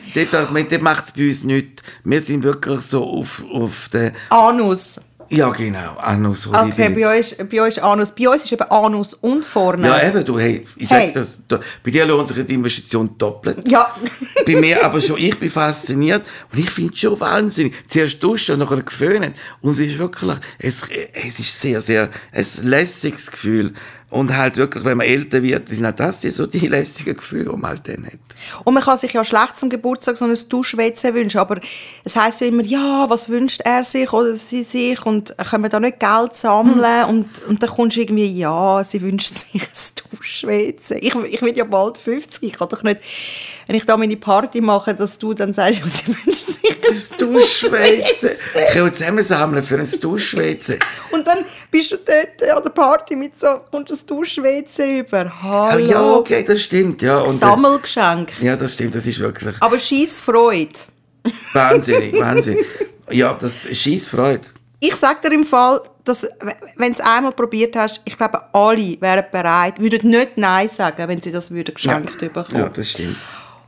dort 0.68 0.82
macht 0.82 1.04
es 1.04 1.12
bei 1.12 1.26
uns 1.26 1.44
nichts. 1.44 1.82
Wir 2.04 2.20
sind 2.20 2.42
wirklich 2.42 2.80
so 2.82 3.04
auf, 3.04 3.42
auf 3.50 3.88
der... 3.92 4.12
Anus. 4.28 5.00
Ja, 5.34 5.48
genau, 5.48 5.96
Anus 5.96 6.46
Okay, 6.46 6.90
bei 6.90 7.18
euch, 7.18 7.34
bei 7.50 7.62
euch 7.62 7.82
Anus. 7.82 8.12
Bei 8.12 8.28
uns 8.28 8.44
ist 8.44 8.52
eben 8.52 8.70
Anus 8.70 9.14
und 9.14 9.46
vorne. 9.46 9.86
Ja, 9.86 10.06
eben, 10.06 10.22
du, 10.26 10.38
hey, 10.38 10.66
ich 10.76 10.90
Hey. 10.90 11.06
sag 11.06 11.14
das, 11.14 11.38
da, 11.48 11.58
bei 11.82 11.90
dir 11.90 12.04
lohnt 12.04 12.28
sich 12.28 12.44
die 12.44 12.52
Investition 12.52 13.16
doppelt. 13.16 13.66
Ja. 13.66 13.96
bei 14.46 14.56
mir 14.56 14.84
aber 14.84 15.00
schon, 15.00 15.16
ich 15.16 15.38
bin 15.38 15.48
fasziniert 15.48 16.26
und 16.52 16.58
ich 16.58 16.70
finde 16.70 16.92
es 16.92 17.00
schon 17.00 17.18
wahnsinnig. 17.18 17.72
Zuerst 17.88 18.22
duschen 18.22 18.60
und 18.60 18.68
nachher 18.68 18.82
geföhnt. 18.82 19.34
Und 19.62 19.72
es 19.72 19.78
ist 19.78 19.98
wirklich, 19.98 20.36
es, 20.58 20.82
es 21.14 21.38
ist 21.38 21.58
sehr, 21.58 21.80
sehr 21.80 22.10
ein 22.30 22.46
lässiges 22.60 23.30
Gefühl. 23.30 23.72
Und 24.12 24.36
halt 24.36 24.58
wirklich, 24.58 24.84
wenn 24.84 24.98
man 24.98 25.06
älter 25.06 25.42
wird, 25.42 25.70
sind 25.70 25.86
halt 25.86 25.98
das 25.98 26.20
so 26.20 26.44
die 26.44 26.58
lässigen 26.68 27.16
Gefühle, 27.16 27.44
die 27.50 27.56
man 27.56 27.70
halt 27.70 27.88
dann 27.88 28.04
hat. 28.04 28.18
Und 28.62 28.74
man 28.74 28.82
kann 28.82 28.98
sich 28.98 29.10
ja 29.10 29.24
schlecht 29.24 29.56
zum 29.56 29.70
Geburtstag 29.70 30.18
so 30.18 30.26
ein 30.26 30.36
Dusch-WC 30.50 31.14
wünschen, 31.14 31.38
aber 31.38 31.58
es 32.04 32.14
heisst 32.14 32.42
ja 32.42 32.48
immer, 32.48 32.62
ja, 32.62 33.06
was 33.08 33.30
wünscht 33.30 33.62
er 33.64 33.82
sich 33.82 34.12
oder 34.12 34.36
sie 34.36 34.64
sich 34.64 35.02
und 35.06 35.34
können 35.38 35.64
wir 35.64 35.70
da 35.70 35.80
nicht 35.80 35.98
Geld 35.98 36.36
sammeln 36.36 37.04
und, 37.06 37.26
und 37.48 37.62
dann 37.62 37.70
kommst 37.70 37.96
du 37.96 38.02
irgendwie, 38.02 38.38
ja, 38.38 38.84
sie 38.84 39.00
wünscht 39.00 39.34
sich 39.34 39.62
ein 39.62 39.68
Dusch-WC. 40.10 40.98
Ich, 40.98 41.14
ich 41.14 41.40
bin 41.40 41.54
ja 41.54 41.64
bald 41.64 41.96
50, 41.96 42.42
ich 42.42 42.58
kann 42.58 42.68
doch 42.68 42.82
nicht, 42.82 43.00
wenn 43.72 43.78
ich 43.78 43.86
da 43.86 43.96
meine 43.96 44.18
Party 44.18 44.60
mache, 44.60 44.94
dass 44.94 45.18
du 45.18 45.32
dann 45.32 45.54
sagst, 45.54 45.80
ja, 45.82 45.88
sie 45.88 46.08
wünscht 46.08 46.46
sich 46.46 46.70
ein 46.70 46.76
Das 46.86 47.08
Duschweizen. 47.16 48.30
Ich 48.68 48.74
kann 48.74 48.94
zusammensammeln 48.94 49.64
für 49.64 49.78
ein 49.78 49.88
Duschweizen. 49.98 50.76
Und 51.10 51.26
dann 51.26 51.38
bist 51.70 51.90
du 51.90 51.96
dort 51.96 52.50
an 52.54 52.62
der 52.62 52.70
Party 52.70 53.16
mit 53.16 53.40
so, 53.40 53.60
kommst 53.70 53.92
das 53.92 54.04
Dusch-WC 54.04 54.98
über. 54.98 55.32
Ah, 55.42 55.70
Hallo. 55.70 55.86
ja, 55.86 56.12
okay, 56.16 56.44
das 56.46 56.60
stimmt, 56.60 57.00
ja. 57.00 57.16
Und, 57.16 57.36
äh, 57.36 57.38
Sammelgeschenk. 57.38 58.28
ja, 58.42 58.56
das 58.56 58.74
stimmt, 58.74 58.94
das 58.94 59.06
ist 59.06 59.18
wirklich 59.18 59.54
Aber 59.60 59.78
scheiß 59.78 60.20
Freude. 60.20 60.72
wahnsinnig, 61.54 62.12
wahnsinnig. 62.20 62.66
Ja, 63.10 63.32
das 63.32 63.66
schießt 63.72 64.10
Freude. 64.10 64.42
Ich 64.80 64.96
sag 64.96 65.22
dir 65.22 65.32
im 65.32 65.44
Fall, 65.44 65.80
dass, 66.04 66.28
wenn 66.76 66.92
du 66.92 66.98
es 66.98 67.00
einmal 67.00 67.32
probiert 67.32 67.74
hast, 67.76 68.02
ich 68.04 68.18
glaube, 68.18 68.42
alle 68.52 69.00
wären 69.00 69.24
bereit, 69.30 69.80
würden 69.80 70.10
nicht 70.10 70.36
Nein 70.36 70.68
sagen, 70.68 71.08
wenn 71.08 71.22
sie 71.22 71.32
das 71.32 71.50
würden 71.50 71.74
geschenkt 71.74 72.18
bekommen. 72.18 72.48
Ja, 72.52 72.68
das 72.68 72.90
stimmt. 72.90 73.16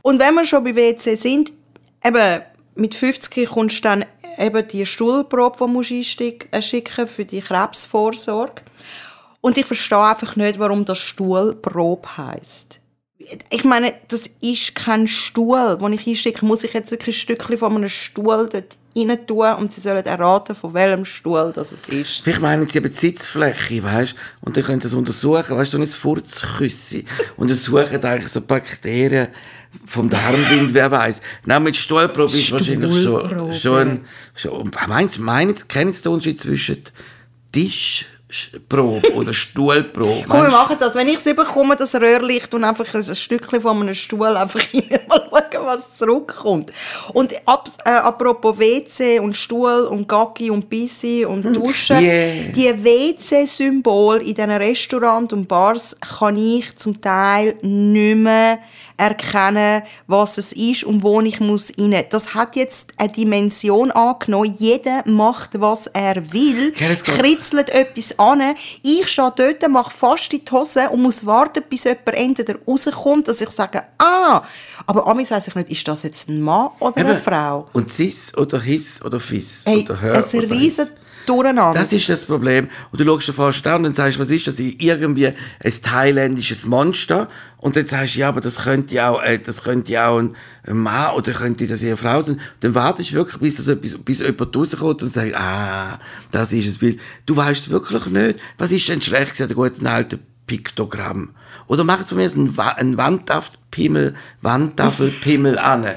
Und 0.05 0.19
wenn 0.19 0.35
wir 0.35 0.45
schon 0.45 0.63
bei 0.63 0.75
WC 0.75 1.15
sind, 1.15 1.51
eben 2.03 2.41
mit 2.75 2.93
50 2.93 3.49
kommst 3.49 3.79
du 3.79 3.81
dann 3.81 4.05
eben 4.37 4.67
die 4.67 4.85
Stuhlprobe, 4.85 5.57
die 5.59 5.71
musst 5.71 6.19
du 6.19 6.31
äh, 6.51 6.61
schicken 6.61 7.07
für 7.07 7.25
die 7.25 7.41
Krebsvorsorge. 7.41 8.61
Und 9.41 9.57
ich 9.57 9.65
verstehe 9.65 10.03
einfach 10.03 10.35
nicht, 10.35 10.59
warum 10.59 10.85
das 10.85 10.99
Stuhlprobe 10.99 12.17
heisst. 12.17 12.81
Ich 13.49 13.63
meine, 13.63 13.93
das 14.09 14.29
ist 14.41 14.75
kein 14.75 15.07
Stuhl, 15.07 15.75
den 15.81 15.93
ich 15.93 16.05
einstecke. 16.05 16.45
Muss 16.45 16.63
ich 16.63 16.73
jetzt 16.73 16.91
wirklich 16.91 17.15
ein 17.15 17.19
Stückchen 17.19 17.57
von 17.57 17.75
einem 17.75 17.89
Stuhl 17.89 18.47
dort 18.47 18.77
rein 18.95 19.27
tun 19.27 19.53
und 19.55 19.73
sie 19.73 19.81
sollen 19.81 20.05
erraten, 20.05 20.55
von 20.55 20.75
welchem 20.75 21.05
Stuhl 21.05 21.51
das 21.51 21.71
es 21.71 21.87
ist. 21.89 22.21
Vielleicht 22.21 22.41
meinen 22.41 22.69
sie 22.69 22.77
eben 22.77 22.91
die 22.91 22.95
Sitzfläche, 22.95 23.81
weißt 23.81 24.15
Und 24.41 24.55
dann 24.55 24.63
können 24.63 24.81
das 24.81 24.93
untersuchen, 24.93 25.57
weißt 25.57 25.73
du, 25.73 25.77
so 25.77 25.83
ein 25.83 25.87
Furzküsse. 25.87 27.03
Und 27.37 27.49
dann 27.49 27.57
suchen 27.57 28.03
eigentlich 28.03 28.31
so 28.31 28.41
Bakterien 28.41 29.29
vom 29.85 30.09
Darmwind, 30.09 30.73
wer 30.73 30.89
weiß. 30.91 31.21
Nein, 31.45 31.63
mit 31.63 31.75
Stuhlprobe 31.77 32.37
ist 32.37 32.51
wahrscheinlich 32.51 33.03
schon, 33.03 33.53
schon, 33.53 34.05
schon. 34.35 34.71
Meinst, 34.87 35.19
meinen, 35.19 35.55
kennen 35.67 35.91
Sie 35.91 36.03
den 36.03 36.11
Unterschied 36.13 36.39
zwischen 36.39 36.83
Tischprobe 37.51 39.13
oder 39.13 39.33
Stuhlprobe? 39.33 40.23
Komm, 40.27 40.37
wir 40.37 40.49
Meinst- 40.49 40.57
machen 40.57 40.75
das. 40.79 40.95
Wenn 40.95 41.07
ich 41.07 41.17
es 41.17 41.35
bekomme, 41.35 41.75
das 41.75 41.95
Röhrlicht 41.95 42.53
und 42.53 42.63
einfach 42.63 42.93
ein 42.93 43.03
Stückchen 43.15 43.61
von 43.61 43.81
einem 43.81 43.95
Stuhl 43.95 44.25
einfach 44.27 44.59
rein, 44.73 44.99
mal 45.07 45.21
schauen, 45.51 45.65
was 45.65 45.97
zurückkommt. 45.97 46.71
Und 47.13 47.33
ab, 47.47 47.69
äh, 47.85 47.89
apropos 47.91 48.57
WC 48.59 49.19
und 49.19 49.35
Stuhl 49.37 49.87
und 49.89 50.07
Gacki 50.07 50.49
und 50.49 50.69
Bissi 50.69 51.25
und 51.25 51.43
Duschen, 51.43 51.97
Yeah. 51.99 52.51
die 52.55 52.83
WC-Symbole 52.83 54.19
in 54.19 54.35
diesen 54.35 54.51
Restaurants 54.51 55.33
und 55.33 55.47
Bars 55.47 55.95
kann 56.19 56.37
ich 56.37 56.75
zum 56.75 56.99
Teil 57.01 57.55
nicht 57.61 58.17
mehr 58.17 58.59
erkennen, 58.97 59.83
was 60.07 60.37
es 60.37 60.53
ist 60.53 60.83
und 60.83 61.03
wo 61.03 61.21
ich 61.21 61.39
muss 61.39 61.71
rein. 61.77 62.03
Das 62.09 62.33
hat 62.33 62.55
jetzt 62.55 62.93
eine 62.97 63.09
Dimension 63.09 63.91
angenommen. 63.91 64.55
Jeder 64.57 65.03
macht, 65.05 65.59
was 65.59 65.87
er 65.87 66.31
will, 66.33 66.73
Ja, 66.77 66.93
kritzelt 66.95 67.69
etwas 67.69 68.17
an. 68.17 68.41
Ich 68.83 69.07
stehe 69.07 69.33
dort, 69.35 69.67
mache 69.69 69.91
fast 69.91 70.33
in 70.33 70.43
die 70.45 70.51
Hose 70.51 70.89
und 70.89 71.01
muss 71.01 71.25
warten, 71.25 71.63
bis 71.69 71.83
jemand 71.83 72.13
entweder 72.13 72.55
rauskommt, 72.67 73.27
dass 73.27 73.41
ich 73.41 73.49
sage, 73.49 73.83
ah, 73.97 74.43
aber 74.85 75.07
amigs 75.07 75.31
weiss 75.31 75.47
ich 75.47 75.55
nicht, 75.55 75.69
ist 75.71 75.87
das 75.87 76.03
jetzt 76.03 76.29
ein 76.29 76.41
Mann 76.41 76.69
oder 76.79 76.97
eine 76.97 77.11
Eben. 77.11 77.21
Frau? 77.21 77.67
Und 77.73 77.91
Cis 77.91 78.35
oder 78.37 78.61
His 78.61 79.03
oder 79.03 79.19
Fis 79.19 79.63
Hey, 79.65 79.81
oder 79.83 79.99
Hör 80.01 80.15
ein 80.15 80.23
oder 80.23 80.49
riesen. 80.51 80.87
Durcheinander. 81.25 81.79
Das 81.79 81.91
ist 81.93 82.07
das 82.09 82.25
Problem. 82.25 82.69
Und 82.91 82.99
du 82.99 83.05
schaust 83.05 83.27
dir 83.27 83.33
fast 83.33 83.65
an 83.67 83.85
und 83.85 83.95
sagst, 83.95 84.17
was 84.19 84.29
ist 84.29 84.47
das? 84.47 84.59
Irgendwie 84.59 85.27
ein 85.27 85.35
thailändisches 85.83 86.65
Monster. 86.65 87.27
Und 87.57 87.75
dann 87.75 87.85
sagst 87.87 88.15
du, 88.15 88.19
ja, 88.19 88.29
aber 88.29 88.41
das 88.41 88.59
könnte 88.63 88.93
ja 88.95 89.09
auch, 89.09 89.23
äh, 89.23 89.39
das 89.39 89.63
könnte 89.63 89.91
ja 89.91 90.09
auch 90.09 90.19
ein, 90.19 90.35
Mann 90.67 91.13
oder 91.15 91.31
könnte 91.33 91.65
das 91.67 91.83
eine 91.83 91.97
Frau 91.97 92.21
sein. 92.21 92.39
Dann 92.59 92.75
wartest 92.75 93.11
du 93.11 93.15
wirklich, 93.15 93.39
bis, 93.41 93.57
das 93.57 93.67
etwas, 93.67 93.97
bis 93.97 94.19
jemand 94.19 94.55
rauskommt 94.55 95.01
und 95.03 95.09
sagt, 95.09 95.33
ah, 95.35 95.99
das 96.31 96.53
ist 96.53 96.67
es. 96.67 96.81
Weil 96.81 96.97
du 97.25 97.35
weißt 97.35 97.61
es 97.67 97.69
wirklich 97.71 98.05
nicht. 98.07 98.39
Was 98.57 98.71
ist 98.71 98.87
denn 98.87 99.01
schlecht 99.01 99.31
gesagt, 99.31 99.49
der 99.49 99.55
guten 99.55 99.87
alten 99.87 100.19
Piktogramm? 100.45 101.31
Oder 101.67 101.83
von 101.83 102.17
mir 102.17 102.29
einen, 102.31 102.55
Wa- 102.57 102.69
einen 102.73 102.97
Wandtafelpimmel, 102.97 104.13
Wandtafelpimmel 104.41 105.57
an. 105.57 105.87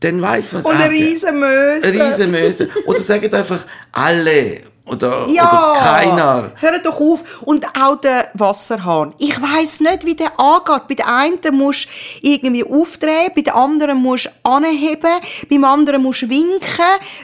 Dann 0.00 0.20
weiss 0.20 0.52
man 0.52 0.60
es 0.60 0.66
und 0.66 0.72
eine 0.74 0.84
auch. 0.84 0.90
riesen 0.90 1.40
Möse. 1.40 1.86
Eine 1.88 2.06
riesen 2.08 2.30
Möse. 2.30 2.68
Oder 2.86 3.00
sagen 3.00 3.32
einfach 3.34 3.60
alle. 3.92 4.60
Oder, 4.88 5.26
Ja, 5.28 5.72
oder 5.72 5.80
keiner. 5.80 6.52
Hör 6.60 6.78
doch 6.78 7.00
auf. 7.00 7.42
Und 7.42 7.66
auch 7.76 7.96
der 7.96 8.28
Wasserhahn. 8.34 9.14
Ich 9.18 9.34
weiss 9.42 9.80
nicht, 9.80 10.04
wie 10.04 10.14
der 10.14 10.38
angeht. 10.38 10.82
Bei 10.88 10.94
der 10.94 11.08
einen 11.12 11.38
musst 11.50 11.86
du 11.86 12.28
irgendwie 12.28 12.62
aufdrehen, 12.62 13.32
bei 13.34 13.42
der 13.42 13.56
anderen 13.56 13.98
musst 14.00 14.26
du 14.26 14.30
anheben, 14.48 15.10
beim 15.50 15.64
anderen 15.64 16.02
musst 16.02 16.22
du 16.22 16.28
winken, 16.28 16.60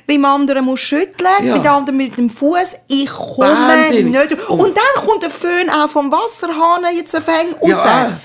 beim 0.08 0.24
anderen 0.24 0.64
musst 0.64 0.90
du 0.90 0.96
schütteln, 0.96 1.28
Ja. 1.46 1.54
bei 1.56 1.62
der 1.62 1.70
anderen 1.72 1.96
mit 1.98 2.16
dem 2.18 2.28
Fuß. 2.30 2.74
Ich 2.88 3.08
komme 3.08 3.46
Wahnsinnig. 3.68 4.06
nicht. 4.06 4.48
Und, 4.50 4.58
Und- 4.58 4.76
dann 4.76 5.04
kommt 5.06 5.22
der 5.22 5.30
Föhn 5.30 5.70
auch 5.70 5.88
vom 5.88 6.10
Wasserhahn 6.10 6.82
jetzt 6.96 7.12
fängt 7.16 7.62
raus. 7.62 7.68
Ja, 7.68 8.18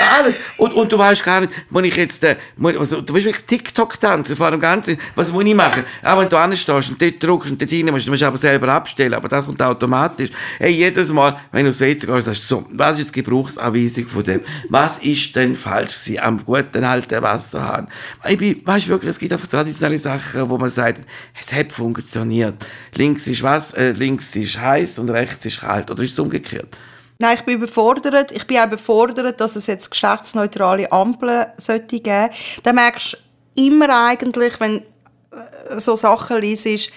alles. 0.00 0.38
Und, 0.56 0.72
und 0.72 0.90
du 0.90 0.98
weißt 0.98 1.24
gar 1.24 1.40
nicht, 1.40 1.52
muss 1.70 1.84
ich 1.84 1.96
jetzt, 1.96 2.22
äh, 2.24 2.36
also, 2.62 3.00
du 3.00 3.14
willst 3.14 3.26
wirklich 3.26 3.46
TikTok 3.46 3.98
tanzen 4.00 4.36
vor 4.36 4.50
dem 4.50 4.60
Ganzen. 4.60 4.98
Was 5.14 5.32
muss 5.32 5.44
ich 5.44 5.54
machen? 5.54 5.84
Auch 6.02 6.18
wenn 6.18 6.28
du 6.28 6.36
anstehst 6.36 6.88
und 6.88 7.00
dort 7.00 7.22
drückst 7.22 7.50
und 7.50 7.60
dort 7.60 7.70
hinein 7.70 7.94
musst, 7.94 8.06
du 8.06 8.10
musst 8.10 8.22
aber 8.22 8.36
selber 8.36 8.68
abstellen, 8.68 9.14
aber 9.14 9.28
das 9.28 9.44
kommt 9.44 9.60
automatisch. 9.62 10.30
Hey, 10.58 10.72
jedes 10.72 11.12
Mal, 11.12 11.38
wenn 11.52 11.64
du 11.64 11.70
aufs 11.70 11.80
WC 11.80 12.06
gehst, 12.06 12.26
sagst 12.26 12.50
du 12.50 12.56
so, 12.56 12.66
was 12.70 12.98
ist 12.98 13.14
die 13.14 13.22
Gebrauchsanweisung 13.22 14.06
von 14.06 14.22
dem? 14.22 14.40
Was 14.68 14.98
ist 14.98 15.34
denn 15.36 15.56
falsch 15.56 16.04
gewesen 16.04 16.22
am 16.22 16.44
guten 16.44 16.84
alten 16.84 17.22
Wasserhahn? 17.22 17.88
Ich 18.28 18.38
bin, 18.38 18.62
weißt 18.64 18.88
wirklich, 18.88 19.10
es 19.10 19.18
gibt 19.18 19.32
einfach 19.32 19.48
traditionelle 19.48 19.98
Sachen, 19.98 20.48
wo 20.48 20.58
man 20.58 20.70
sagt, 20.70 21.06
es 21.38 21.52
hat 21.52 21.72
funktioniert. 21.72 22.54
Links 22.94 23.26
ist 23.26 23.42
was, 23.42 23.72
äh, 23.74 23.92
links 23.92 24.34
ist 24.36 24.60
heiß 24.60 24.98
und 24.98 25.10
rechts 25.10 25.44
ist 25.44 25.60
kalt. 25.60 25.90
Oder 25.90 26.02
ist 26.02 26.12
es 26.12 26.18
umgekehrt? 26.18 26.76
Nein, 27.18 27.36
ich 27.36 27.44
bin 27.44 27.54
überfordert. 27.54 28.30
Ich 28.32 28.46
bin 28.46 28.58
auch 28.58 28.66
überfordert, 28.66 29.40
dass 29.40 29.56
es 29.56 29.66
jetzt 29.66 29.90
geschlechtsneutrale 29.90 30.90
Ampeln 30.92 31.46
sollte 31.56 32.00
geben. 32.00 32.30
Dann 32.62 32.74
merkst 32.74 33.14
du 33.54 33.64
immer 33.66 34.06
eigentlich, 34.06 34.60
wenn 34.60 34.78
äh, 34.78 35.80
so 35.80 35.96
Sachen 35.96 36.40
liest, 36.40 36.90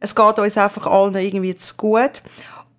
es 0.00 0.14
geht 0.14 0.38
uns 0.38 0.56
einfach 0.56 0.86
allen 0.86 1.14
irgendwie 1.14 1.54
zu 1.56 1.76
gut. 1.76 2.22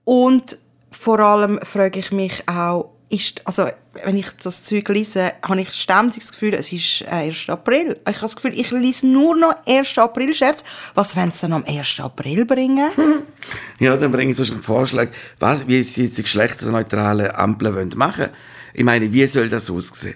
Und 0.04 0.58
vor 0.91 1.19
allem 1.19 1.60
frage 1.63 1.99
ich 1.99 2.12
mich 2.12 2.43
auch, 2.47 2.91
ist, 3.10 3.45
also, 3.45 3.67
wenn 3.93 4.17
ich 4.17 4.28
das 4.43 4.63
Zeug 4.63 4.88
lese, 4.89 5.34
habe 5.41 5.62
ich 5.62 5.71
ständig 5.73 6.21
das 6.21 6.32
Gefühl, 6.32 6.54
es 6.54 6.71
ist 6.71 7.02
äh, 7.02 7.28
1. 7.28 7.49
April. 7.49 7.97
Ich 8.08 8.15
habe 8.15 8.21
das 8.21 8.36
Gefühl, 8.36 8.54
ich 8.54 8.69
lese 8.71 9.08
nur 9.08 9.36
noch 9.36 9.56
1. 9.65 9.97
April-Scherz. 9.97 10.63
Was 10.93 11.15
wollen 11.15 11.32
sie 11.32 11.41
dann 11.41 11.54
am 11.54 11.63
1. 11.65 11.99
April 11.99 12.45
bringen? 12.45 12.89
Ja, 13.80 13.95
dann 13.95 14.12
bringen 14.12 14.34
sie 14.34 14.43
einen 14.52 14.62
Vorschlag, 14.62 15.08
was, 15.39 15.65
wie 15.65 15.82
sie 15.84 16.04
jetzt 16.04 16.17
die 16.17 16.23
geschlechtsneutrale 16.23 17.38
Ampel 17.38 17.73
wollen 17.73 17.93
machen 17.95 18.25
Ich 18.73 18.84
meine, 18.84 19.12
wie 19.13 19.25
soll 19.25 19.47
das 19.47 19.69
aussehen? 19.69 20.15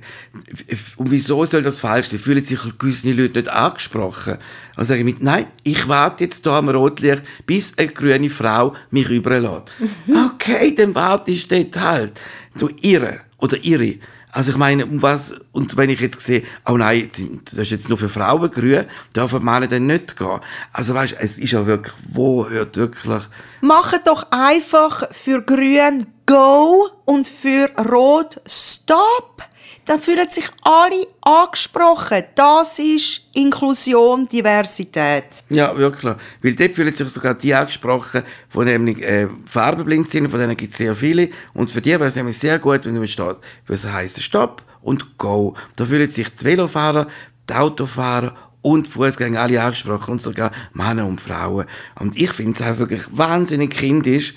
Und 0.98 1.10
wieso 1.10 1.46
soll 1.46 1.62
das 1.62 1.80
falsch 1.80 2.08
sein? 2.08 2.20
Fühlen 2.20 2.44
sich 2.44 2.60
gewisse 2.78 3.10
Leute 3.14 3.40
nicht 3.40 3.48
angesprochen? 3.48 4.38
Und 4.76 4.84
sage 4.84 5.00
ich 5.00 5.06
mit, 5.06 5.24
nein, 5.24 5.46
ich 5.64 5.88
warte 5.88 6.26
jetzt 6.26 6.44
hier 6.44 6.52
am 6.52 6.68
Rotlicht, 6.68 7.24
bis 7.46 7.78
eine 7.78 7.88
grüne 7.88 8.30
Frau 8.30 8.74
mich 8.92 9.10
überlässt. 9.10 9.72
okay, 10.34 10.76
dann 10.76 10.94
wartest 10.94 11.50
du 11.50 11.64
dort 11.64 11.80
halt. 11.80 12.20
Du 12.60 12.70
Irre 12.82 13.22
oder 13.44 13.62
Irre. 13.62 13.96
Also 14.32 14.52
ich 14.52 14.58
meine, 14.58 14.86
um 14.86 15.02
was, 15.02 15.36
und 15.52 15.76
wenn 15.76 15.90
ich 15.90 16.00
jetzt 16.00 16.22
sehe, 16.22 16.44
oh 16.66 16.78
nein, 16.78 17.12
das 17.44 17.60
ist 17.60 17.72
jetzt 17.72 17.90
nur 17.90 17.98
für 17.98 18.08
Frauen 18.08 18.50
grün, 18.50 18.86
dürfen 19.14 19.44
Männer 19.44 19.68
dann 19.68 19.86
nicht 19.86 20.16
gehen. 20.16 20.40
Also 20.72 20.94
weißt, 20.94 21.18
es 21.20 21.38
ist 21.38 21.52
ja 21.52 21.68
wirklich, 21.68 21.94
wo 22.10 22.48
hört 22.50 22.78
wirklich... 22.78 23.24
Macht 23.60 24.08
doch 24.08 24.32
einfach 24.32 25.12
für 25.12 25.42
grün 25.42 26.08
Go 26.26 26.88
und 27.04 27.28
für 27.28 27.70
rot 27.92 28.40
Stop. 28.48 29.44
Dann 29.86 30.00
fühlen 30.00 30.30
sich 30.30 30.46
alle 30.62 31.08
angesprochen. 31.22 32.24
Das 32.36 32.80
ist 32.80 33.22
Inklusion, 33.34 34.28
Diversität. 34.28 35.44
Ja, 35.50 35.76
wirklich. 35.78 36.16
Weil 36.42 36.56
dort 36.56 36.72
fühlen 36.72 36.94
sich 36.94 37.10
sogar 37.10 37.34
die 37.34 37.54
angesprochen, 37.54 38.24
die 38.54 38.60
nämlich 38.60 39.02
äh, 39.02 39.28
farbenblind 39.46 40.08
sind, 40.08 40.30
von 40.30 40.40
denen 40.40 40.56
gibt 40.56 40.72
es 40.72 40.78
sehr 40.78 40.96
viele. 40.96 41.30
Und 41.54 41.72
für 41.72 41.82
die 41.82 41.92
wäre 41.92 42.06
es 42.06 42.16
nämlich 42.16 42.38
sehr 42.38 42.60
gut, 42.60 42.86
wenn 42.86 42.98
man 42.98 43.08
steht, 43.08 43.38
was 43.68 43.86
heißt 43.86 44.24
Stopp 44.24 44.64
und 44.82 45.18
Go. 45.18 45.54
Da 45.76 45.86
fühlen 45.86 46.10
sich 46.10 46.30
die 46.30 46.46
Velofahrer, 46.46 47.08
die 47.50 47.54
Autofahrer 47.54 48.34
und 48.62 48.88
Fußgänger 48.88 49.42
alle 49.42 49.62
angesprochen 49.62 50.14
und 50.14 50.22
sogar 50.22 50.52
Männer 50.74 51.06
und 51.06 51.22
Frauen. 51.22 51.66
Und 52.00 52.18
ich 52.18 52.32
finde 52.32 52.54
es 52.54 52.62
einfach 52.62 52.80
wirklich 52.80 53.04
wahnsinnig 53.12 53.72
kindisch, 53.72 54.34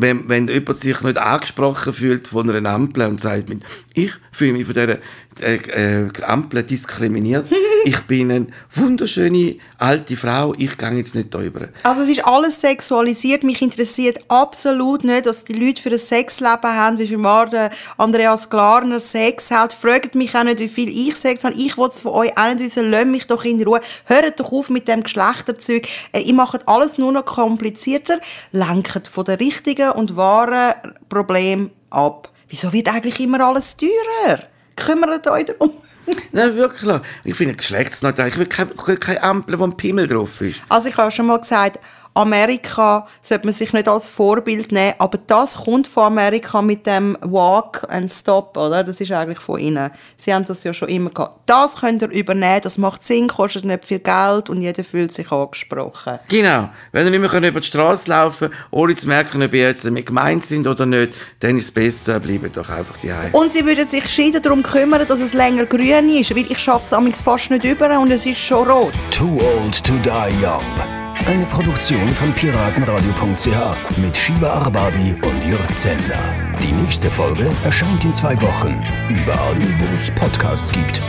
wenn, 0.00 0.28
wenn 0.28 0.48
jemand 0.48 0.78
sich 0.78 1.00
nicht 1.02 1.18
angesprochen 1.18 1.92
fühlt 1.92 2.28
von 2.28 2.48
einer 2.50 2.70
Ampel 2.70 3.06
und 3.06 3.20
sagt, 3.20 3.50
ich 3.94 4.12
fühle 4.32 4.52
mich 4.54 4.66
von 4.66 4.74
dieser 4.74 4.98
äh, 5.40 5.56
äh, 5.56 6.22
Ampel 6.22 6.62
diskriminiert. 6.62 7.46
ich 7.84 8.00
bin 8.00 8.30
eine 8.30 8.46
wunderschöne 8.74 9.56
alte 9.78 10.16
Frau, 10.16 10.54
ich 10.58 10.76
gehe 10.76 10.90
jetzt 10.90 11.14
nicht 11.14 11.32
darüber. 11.32 11.68
Also 11.82 12.02
es 12.02 12.08
ist 12.08 12.26
alles 12.26 12.60
sexualisiert. 12.60 13.42
Mich 13.42 13.62
interessiert 13.62 14.18
absolut 14.28 15.04
nicht, 15.04 15.26
was 15.26 15.44
die 15.44 15.54
Leute 15.54 15.80
für 15.80 15.90
ein 15.90 15.98
Sexleben 15.98 16.62
haben, 16.62 16.98
wie 16.98 17.06
viel 17.06 17.18
Mal 17.18 17.70
Andreas 17.96 18.50
Glarner 18.50 19.00
Sex 19.00 19.50
hat. 19.50 19.72
Fragt 19.72 20.14
mich 20.14 20.34
auch 20.34 20.44
nicht, 20.44 20.58
wie 20.58 20.68
viel 20.68 20.88
ich 20.88 21.16
Sex 21.16 21.44
habe. 21.44 21.54
Ich 21.54 21.78
will 21.78 21.88
es 21.88 22.00
von 22.00 22.12
euch 22.12 22.36
auch 22.36 22.48
nicht 22.48 22.60
wissen. 22.60 22.90
Lasst 22.90 23.06
mich 23.06 23.26
doch 23.26 23.44
in 23.44 23.62
Ruhe. 23.62 23.80
Hört 24.04 24.38
doch 24.40 24.52
auf 24.52 24.68
mit 24.68 24.88
dem 24.88 25.02
Geschlechterzeug. 25.02 25.86
Äh, 26.12 26.20
ihr 26.20 26.34
macht 26.34 26.68
alles 26.68 26.98
nur 26.98 27.12
noch 27.12 27.24
komplizierter. 27.24 28.20
Lenkt 28.52 29.08
von 29.08 29.24
den 29.24 29.36
richtigen 29.36 29.92
und 29.92 30.16
wahren 30.16 30.74
Problemen 31.08 31.70
ab. 31.90 32.30
Wieso 32.48 32.72
wird 32.72 32.92
eigentlich 32.92 33.20
immer 33.20 33.40
alles 33.46 33.76
teurer? 33.76 34.40
Kümmert 34.84 35.26
euch 35.26 35.46
darum. 35.46 35.72
Nein, 36.32 36.56
wirklich. 36.56 37.00
Ich 37.24 37.34
finde 37.34 37.54
geschlechtsneutral. 37.54 38.28
Ich 38.28 38.38
will 38.38 38.46
keine, 38.46 38.72
keine 38.74 39.22
Ampel, 39.22 39.58
wo 39.58 39.64
ein 39.64 39.76
Pimmel 39.76 40.08
drauf 40.08 40.40
ist. 40.40 40.62
Also 40.68 40.88
ich 40.88 40.96
habe 40.96 41.10
schon 41.10 41.26
mal 41.26 41.38
gesagt, 41.38 41.78
Amerika 42.14 43.06
sollte 43.22 43.46
man 43.46 43.54
sich 43.54 43.72
nicht 43.72 43.88
als 43.88 44.08
Vorbild 44.08 44.72
nehmen, 44.72 44.94
aber 44.98 45.18
das 45.26 45.56
kommt 45.64 45.86
von 45.86 46.04
Amerika 46.04 46.60
mit 46.60 46.86
dem 46.86 47.16
Walk 47.20 47.86
and 47.88 48.10
Stop, 48.10 48.56
oder? 48.56 48.82
Das 48.82 49.00
ist 49.00 49.12
eigentlich 49.12 49.38
von 49.38 49.60
ihnen. 49.60 49.90
Sie 50.16 50.34
haben 50.34 50.44
das 50.44 50.64
ja 50.64 50.74
schon 50.74 50.88
immer 50.88 51.10
gehabt. 51.10 51.38
Das 51.46 51.76
könnt 51.76 52.02
ihr 52.02 52.10
übernehmen, 52.10 52.60
das 52.62 52.78
macht 52.78 53.04
Sinn, 53.04 53.28
kostet 53.28 53.64
nicht 53.64 53.84
viel 53.84 54.00
Geld 54.00 54.50
und 54.50 54.60
jeder 54.60 54.82
fühlt 54.82 55.14
sich 55.14 55.30
angesprochen. 55.30 56.18
Genau. 56.28 56.70
Wenn 56.92 57.06
ihr 57.06 57.18
nicht 57.18 57.30
mehr 57.30 57.48
über 57.48 57.60
die 57.60 57.66
Straße 57.66 58.10
laufen 58.10 58.50
könnt, 58.50 58.62
ohne 58.70 58.96
zu 58.96 59.06
merken, 59.06 59.42
ob 59.42 59.54
ihr 59.54 59.68
jetzt 59.68 59.84
damit 59.84 60.06
gemeint 60.06 60.44
sind 60.44 60.66
oder 60.66 60.86
nicht, 60.86 61.14
dann 61.38 61.56
ist 61.56 61.64
es 61.66 61.70
besser, 61.70 62.18
bleibt 62.18 62.56
doch 62.56 62.68
einfach 62.68 62.96
die 62.98 63.12
Und 63.32 63.52
sie 63.52 63.64
würden 63.64 63.86
sich 63.86 64.08
scheiden 64.08 64.42
darum 64.42 64.62
kümmern, 64.62 65.06
dass 65.06 65.20
es 65.20 65.32
länger 65.32 65.66
grün 65.66 66.08
ist, 66.08 66.34
weil 66.34 66.50
ich 66.50 66.58
schaffe 66.58 66.96
es 67.10 67.20
fast 67.20 67.50
nicht 67.50 67.64
über 67.64 67.98
und 68.00 68.10
es 68.10 68.26
ist 68.26 68.38
schon 68.38 68.68
rot. 68.68 68.94
Too 69.12 69.40
old 69.40 69.82
to 69.84 69.96
die 69.98 70.10
young. 70.44 71.09
Eine 71.26 71.46
Produktion 71.46 72.08
von 72.08 72.34
piratenradio.ch 72.34 73.98
mit 73.98 74.16
Shiva 74.16 74.48
Arbabi 74.48 75.14
und 75.22 75.44
Jörg 75.44 75.76
Zender. 75.76 76.34
Die 76.62 76.72
nächste 76.72 77.10
Folge 77.10 77.50
erscheint 77.64 78.04
in 78.04 78.12
zwei 78.12 78.40
Wochen. 78.40 78.82
Überall, 79.08 79.56
wo 79.78 79.94
es 79.94 80.10
Podcasts 80.12 80.72
gibt. 80.72 81.00